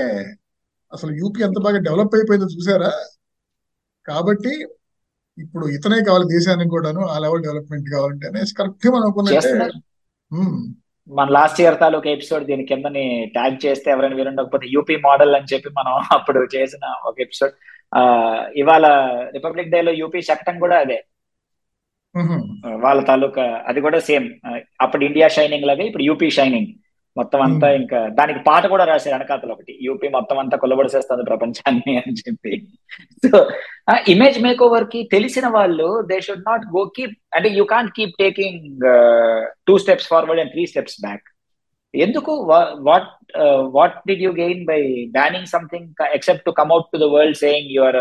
అసలు 0.92 1.12
యూపీ 1.22 1.40
ఎంత 1.46 1.58
బాగా 1.66 1.78
డెవలప్ 1.88 2.14
అయిపోయిందో 2.18 2.48
చూసారా? 2.56 2.92
కాబట్టి 4.08 4.52
ఇప్పుడు 5.38 5.64
ఇతనే 5.76 5.98
కావాలి 6.08 6.26
దేశానికి 6.34 6.72
కూడాను 6.74 7.02
ఆ 7.12 7.16
లెవెల్ 7.24 7.44
డెవలప్మెంట్ 7.46 7.88
కావాలంటే 7.94 8.26
అనేసి 8.28 8.54
కరెక్ట్ 8.58 8.86
మనం 8.94 9.04
అనుకున్నట్టే 9.06 9.52
మన 11.10 11.28
లాస్ట్ 11.36 11.58
ఇయర్ 11.60 11.80
తాలూకా 11.80 12.08
ఎపిసోడ్ 12.10 12.44
దీని 12.50 12.64
కిందని 12.64 13.02
ట్యాగ్ 13.32 13.56
చేస్తే 13.64 13.88
ఎవరైనా 13.90 14.16
వినుండకపోతే 14.20 14.66
యూపీ 14.74 14.94
మోడల్ 15.08 15.34
అని 15.38 15.50
చెప్పి 15.52 15.70
మనం 15.78 15.94
అప్పుడు 16.16 16.40
చేసిన 16.54 16.84
ఒక 17.08 17.16
ఎపిసోడ్. 17.26 17.54
ఇవాళ 18.56 18.86
రిపబ్లిక్ 19.34 19.70
డే 19.70 19.80
లో 19.82 19.92
యూపీ 19.94 20.20
చట్టం 20.28 20.56
కూడా 20.60 20.76
అదే. 20.84 20.98
వాళ్ళ 22.84 23.00
తాలూకా 23.02 23.44
అది 23.66 23.80
కూడా 23.80 23.98
సేమ్. 24.08 24.26
అప్పుడు 24.80 25.02
ఇండియా 25.04 25.28
షైనింగ్ 25.36 25.66
లాగా 25.66 25.84
ఇప్పుడు 25.84 26.04
యూపీ 26.04 26.28
షైనింగ్ 26.30 26.70
మొత్తం 27.16 27.40
అంతా 27.42 27.68
ఇంకా 27.72 27.98
దానికి 28.10 28.40
పాట 28.44 28.64
కూడా 28.66 28.84
రాశారు 28.84 29.14
వెనకాతలు 29.14 29.52
ఒకటి. 29.52 29.72
యూపీ 29.80 30.06
మొత్తం 30.08 30.38
అంతా 30.38 30.56
కొల్లబడిసేస్తుంది 30.56 31.24
ప్రపంచాన్ని 31.24 31.92
అని 32.00 32.14
చెప్పి. 32.22 32.52
సో 33.24 33.38
ఇమేజ్ 34.08 34.38
మేక్ 34.42 34.62
ఓవర్కి 34.62 35.00
తెలిసిన 35.12 35.46
వాళ్ళు 35.48 35.88
they 36.10 36.18
should 36.20 36.48
not 36.48 36.64
go 36.76 36.84
keep 36.96 37.14
అంటే 37.36 37.50
you 37.58 37.64
can't 37.66 37.92
keep 37.92 38.16
taking 38.18 38.64
two 39.68 39.76
steps 39.78 40.08
forward 40.08 40.42
and 40.42 40.52
three 40.52 40.64
steps 40.66 40.98
back 41.00 41.26
ఎందుకు? 41.94 42.32
What 42.78 43.08
what 43.72 43.96
did 44.06 44.22
you 44.22 44.32
gain 44.32 44.64
by 44.66 44.80
banning 45.12 45.46
something 45.46 45.88
except 46.14 46.44
to 46.44 46.50
come out 46.50 46.90
to 46.92 46.96
the 46.96 47.02
world 47.02 47.36
saying 47.36 47.70
your 47.70 47.96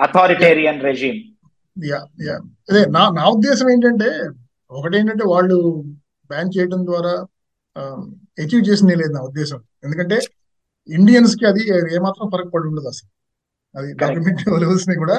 authoritarian 0.00 0.80
regime 0.82 1.20
అదే 2.70 2.84
నా 2.86 3.02
నా 3.08 3.24
ఉద్దేశం 3.28 3.70
ఏంటంటే 3.70 4.10
ఒకటి 4.70 4.98
ఏంటంటే 4.98 5.24
వాళ్ళు 5.26 5.84
బ్యాన్ 6.30 6.50
చేయడం 6.58 6.86
ద్వారా 6.86 7.26
అచీవ్ 8.40 8.68
చేసింది 8.68 8.94
లేదు 8.94 9.12
నా 9.12 9.20
ఉద్దేశం. 9.20 9.62
ఎందుకంటే 9.84 10.18
ఇండియన్స్కి 10.88 11.44
అది 11.46 11.62
ఏమాత్రం 11.94 12.30
ఫరక్ 12.32 12.54
పడి 12.54 12.68
ఉండదు 12.68 12.88
అసలు. 12.88 13.10
అది 13.78 13.94
డాక్యుమెంట్ 13.94 14.48
లెవెల్స్ని 14.48 14.96
కూడా. 14.96 15.18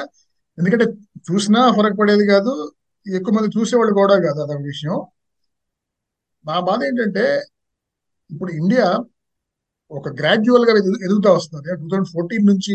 ఎందుకంటే 0.58 0.84
చూసినా 1.32 1.60
ఫరక్ 1.72 1.98
పడేది 2.00 2.26
కాదు 2.26 2.72
ఎక్కువ 3.14 3.34
మంది 3.34 3.60
చూసేవాళ్ళు 3.60 3.94
కూడా 3.94 4.14
కాదు 4.14 4.40
అదొక 4.42 4.62
విషయం. 4.62 5.06
నా 6.44 6.56
బాధ 6.68 6.80
ఏంటంటే 6.88 7.24
ఇప్పుడు 8.30 8.50
ఇండియా 8.60 8.86
ఒక 9.98 10.08
గ్రాడ్యువల్గా 10.20 10.72
ఎదుగుతా 11.06 11.30
వస్తుంది. 11.36 11.68
టూ 11.80 11.86
థౌజండ్ 11.90 12.10
ఫోర్టీన్ 12.14 12.46
నుంచి 12.50 12.74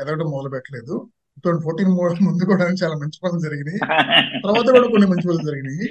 ఎదగడం 0.00 0.28
మొదలు 0.34 0.50
పెట్టలేదు 0.54 0.94
టూ 1.34 1.40
థౌజండ్ 1.44 1.64
ఫోర్టీన్ 1.66 1.92
ముందు 2.28 2.44
కూడా 2.50 2.64
చాలా 2.82 2.96
మంచి 3.02 3.18
పనులు 3.24 3.42
జరిగినాయి. 3.46 3.80
తర్వాత 4.44 4.66
కూడా 4.76 4.86
కొన్ని 4.94 5.08
మంచి 5.12 5.26
పనులు 5.28 5.46
జరిగినాయి. 5.50 5.86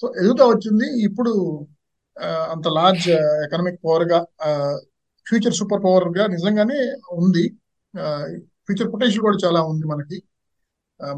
సో 0.00 0.06
ఎదుగుతా 0.20 0.44
వచ్చింది. 0.52 0.86
ఇప్పుడు 1.08 1.32
అంత 2.54 2.66
లార్జ్ 2.76 3.08
ఎకనామిక్ 3.44 3.78
పవర్గా 3.86 4.18
ఫ్యూచర్ 5.26 5.56
సూపర్ 5.58 5.82
పవర్గా 5.86 6.24
నిజంగానే 6.34 6.78
ఉంది. 7.20 7.44
ఫ్యూచర్ 8.66 8.90
పొటెన్షియల్ 8.94 9.24
కూడా 9.26 9.38
చాలా 9.44 9.60
ఉంది 9.70 9.86
మనకి. 9.92 10.18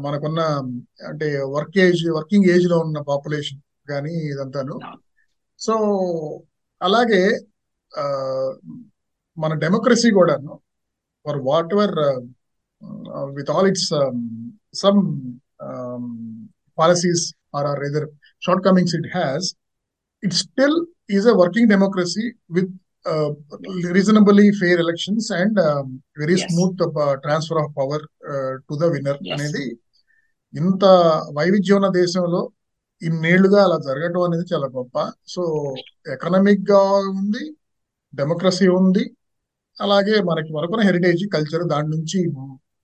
మనకున్న 0.05 0.41
అంటే 1.09 1.27
వర్క్ 1.55 1.75
ఏజ్ 1.85 2.03
వర్కింగ్ 2.17 2.47
ఏజ్లో 2.53 2.77
ఉన్న 2.85 2.99
పాపులేషన్ 3.09 3.59
కానీ 3.91 4.13
ఇదంతాను. 4.33 4.75
సో 5.59 5.73
అలాగే 6.81 7.23
మన 9.37 9.53
డెమోక్రసీ 9.55 10.09
కూడా 10.11 10.35
for 11.25 11.39
whatever 11.73 11.95
with 13.37 13.49
all 13.49 13.67
its 13.67 13.89
some 14.75 14.99
policies 16.77 17.23
or 17.55 17.67
or 17.67 17.83
either 17.83 18.07
shortcomings 18.65 18.95
it 18.95 19.09
has 19.13 19.47
it 20.23 20.35
still 20.43 20.77
is 21.09 21.27
a 21.27 21.35
working 21.43 21.69
democracy 21.69 22.25
with 22.49 22.73
reasonably 23.91 24.47
fair 24.59 24.79
elections 24.79 25.29
and 25.31 25.59
very 26.17 26.37
smooth 26.45 26.81
transfer 27.21 27.59
of 27.63 27.71
power 27.77 28.05
to 28.67 28.75
the 28.75 28.91
winner 28.93 29.19
అనేది 29.33 29.65
ఇంత 30.53 30.85
వైవిధ్యం 31.37 31.77
ఉన్న 31.77 31.89
దేశంలో 31.93 32.41
ఇన్నేళ్ళుగా 33.01 33.59
అలా 33.67 33.77
జరగటం 33.87 34.21
అనేది 34.27 34.45
చాలా 34.53 34.67
గొప్ప. 34.77 34.95
సో 35.33 35.41
ఎకనామిక్గా 36.15 36.81
ఉంది 37.11 37.43
డెమోక్రసీ 38.13 38.67
ఉంది 38.79 39.03
అలాగే 39.77 40.15
మనకి 40.29 40.49
మరొకన 40.57 40.81
హెరిటేజ్ 40.89 41.23
కల్చర్ 41.35 41.63
దాని 41.73 41.89
నుంచి 41.95 42.19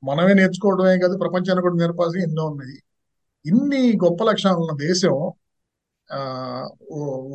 మనమే 0.03 0.33
నేర్చుకోవడమే 0.39 0.95
కాదు 1.03 1.15
ప్రపంచాన్ని 1.23 1.63
కూడా 1.65 1.77
నేర్పాల్సి 1.81 2.19
ఎన్నో 2.27 2.43
ఉన్నాయి. 2.51 2.77
ఇన్ని 3.45 3.83
గొప్ప 4.03 4.23
లక్షణాలు 4.29 4.59
ఉన్న 4.63 4.73
దేశం 4.87 5.15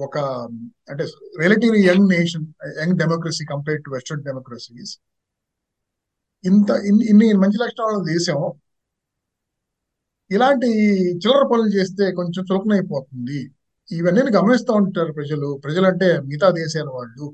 ఒక 0.06 0.16
అంటే 0.90 1.04
relatively 1.42 1.80
young 1.90 2.08
nation 2.14 2.46
young 2.80 2.96
democracy 3.02 3.44
compare 3.52 3.80
to 3.86 3.90
western 3.94 4.24
democracies. 4.28 4.92
ఇంత 6.44 6.70
ఇన్ని 6.88 7.04
ఇన్ని 7.12 7.28
మంచి 7.44 7.58
లక్షణాలు 7.64 7.94
ఉన్న 7.98 8.06
దేశం 8.14 8.38
ఇలాంటి 10.30 10.68
చిల్లర 11.14 11.42
పనులు 11.52 11.70
చేస్తే 11.76 12.04
కొంచెం 12.12 12.42
చులకనైపోతుంది. 12.48 13.40
ఇవన్నీ 13.88 14.22
గమనిస్తూ 14.36 14.72
ఉంటారు 14.72 15.12
ప్రజలు. 15.12 15.60
ప్రజలు 15.64 15.86
అంటే 15.86 16.20
మిగతా 16.20 16.48
దేశాల 16.50 16.88
వాళ్ళు. 16.98 17.26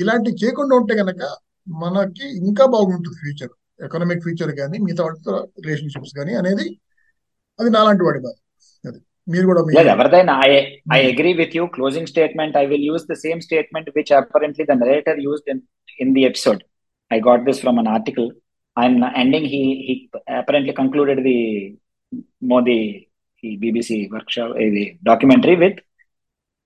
ఇలాంటి 0.00 0.30
చేయకుండా 0.42 0.76
ఉంటే 0.76 0.94
గనక 0.94 1.22
మనకి 1.66 2.26
ఇంకా 2.40 2.64
బాగుంటుంది 2.66 3.16
ఫ్యూచర్. 3.22 3.52
ఎకనామిక్ 3.84 4.22
ఫ్యూచర్ 4.22 4.52
కానీ 4.56 4.76
మిగతా 4.78 5.02
వాటితో 5.04 5.34
రిలేషన్షిప్స్ 5.64 6.14
కానీ 6.18 6.34
అనేది 6.34 6.66
అది 7.58 7.70
నాలాంటి 7.70 8.04
వాడి 8.04 8.20
బాధ. 8.20 8.36
అది. 8.84 8.98
మీరు 9.28 9.46
కూడా 9.46 9.82
ఎవరిదైనా 9.94 10.34
I 10.46 10.50
I 10.92 11.00
agree 11.12 11.32
with 11.32 11.56
you. 11.56 11.66
Closing 11.66 12.06
statement 12.06 12.56
I 12.56 12.64
will 12.66 12.84
use 12.84 13.06
the 13.10 13.16
same 13.24 13.40
statement 13.40 13.90
which 13.96 14.12
apparently 14.12 14.64
the 14.64 14.70
narrator 14.70 15.20
used 15.20 15.50
in 15.50 15.60
in 16.00 16.14
the 16.14 16.20
episode 16.20 16.62
I 17.10 17.20
got 17.20 17.44
this 17.44 17.60
from 17.60 17.78
an 17.78 17.88
article 17.88 18.30
and 18.76 19.04
ending 19.18 19.46
he 19.46 19.62
he 19.86 19.94
apparently 20.36 20.72
concluded 20.72 21.22
the 21.22 21.36
Modi 22.52 22.78
ఈ 23.42 23.50
BBC 23.62 23.98
workshop 24.14 24.54
ఇది 24.66 24.84
documentary 25.08 25.56
with 25.64 25.78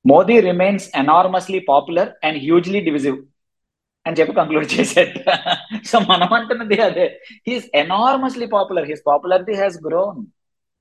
Modi 0.05 0.37
remains 0.51 0.87
enormously 1.03 1.61
popular 1.73 2.11
and 2.27 2.39
hugely 2.39 2.81
divisive 2.81 3.19
అని 4.07 4.17
చెప్పి 4.19 4.33
conclude 4.39 4.69
చేసేట 4.75 5.17
so 5.91 5.97
మనం 6.13 6.31
అంటున్నది 6.39 6.79
అదే 6.87 7.07
he's 7.49 7.67
enormously 7.83 8.47
popular 8.57 8.89
his 8.93 9.05
popularity 9.11 9.57
has 9.63 9.79
grown 9.89 10.23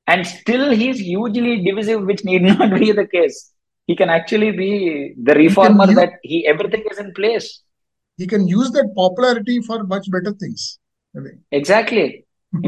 and 0.07 0.25
still 0.27 0.63
he's 0.71 0.99
hugely 0.99 1.51
divisive, 1.65 1.99
which 2.03 2.21
need 2.27 2.41
not 2.43 2.71
be 2.79 2.87
the 2.91 3.05
case. 3.07 3.35
He 3.89 3.95
can 3.95 4.09
actually 4.09 4.49
be 4.51 4.69
the 5.27 5.33
reformer 5.35 5.85
use- 5.85 5.99
that 5.99 6.13
he 6.23 6.37
everything 6.45 6.83
is 6.91 6.99
in 7.03 7.09
place. 7.13 7.47
he 8.19 8.25
can 8.27 8.43
use 8.49 8.69
that 8.71 8.87
popularity 8.95 9.55
for 9.67 9.77
much 9.93 10.07
better 10.15 10.33
things 10.33 10.63
అది. 11.15 11.31
Exactly. 11.51 12.05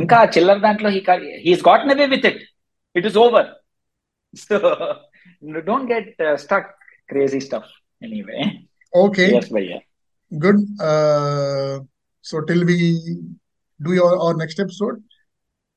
ఇంకా 0.00 0.16
చిల్లర 0.34 0.58
దాంట్లో 0.64 0.88
he 0.96 1.00
ca- 1.08 1.34
he's 1.46 1.62
gotten 1.68 1.90
away 1.94 2.08
with 2.14 2.24
it. 2.30 2.38
It 2.94 3.04
is 3.10 3.16
over. 3.24 3.44
So 4.34 4.56
don't 5.68 5.86
get 5.86 6.08
uh, 6.20 6.36
stuck 6.44 6.66
crazy 7.10 7.40
stuff 7.48 7.66
anyway. 8.02 8.40
okay 9.04 9.28
Yes, 9.34 9.48
Bhaiya. 9.54 9.78
good 10.32 10.58
uh, 10.88 11.74
so 12.30 12.40
till 12.48 12.62
we 12.70 12.78
do 13.80 13.92
your 13.98 14.10
our 14.24 14.34
next 14.42 14.58
episode 14.64 14.96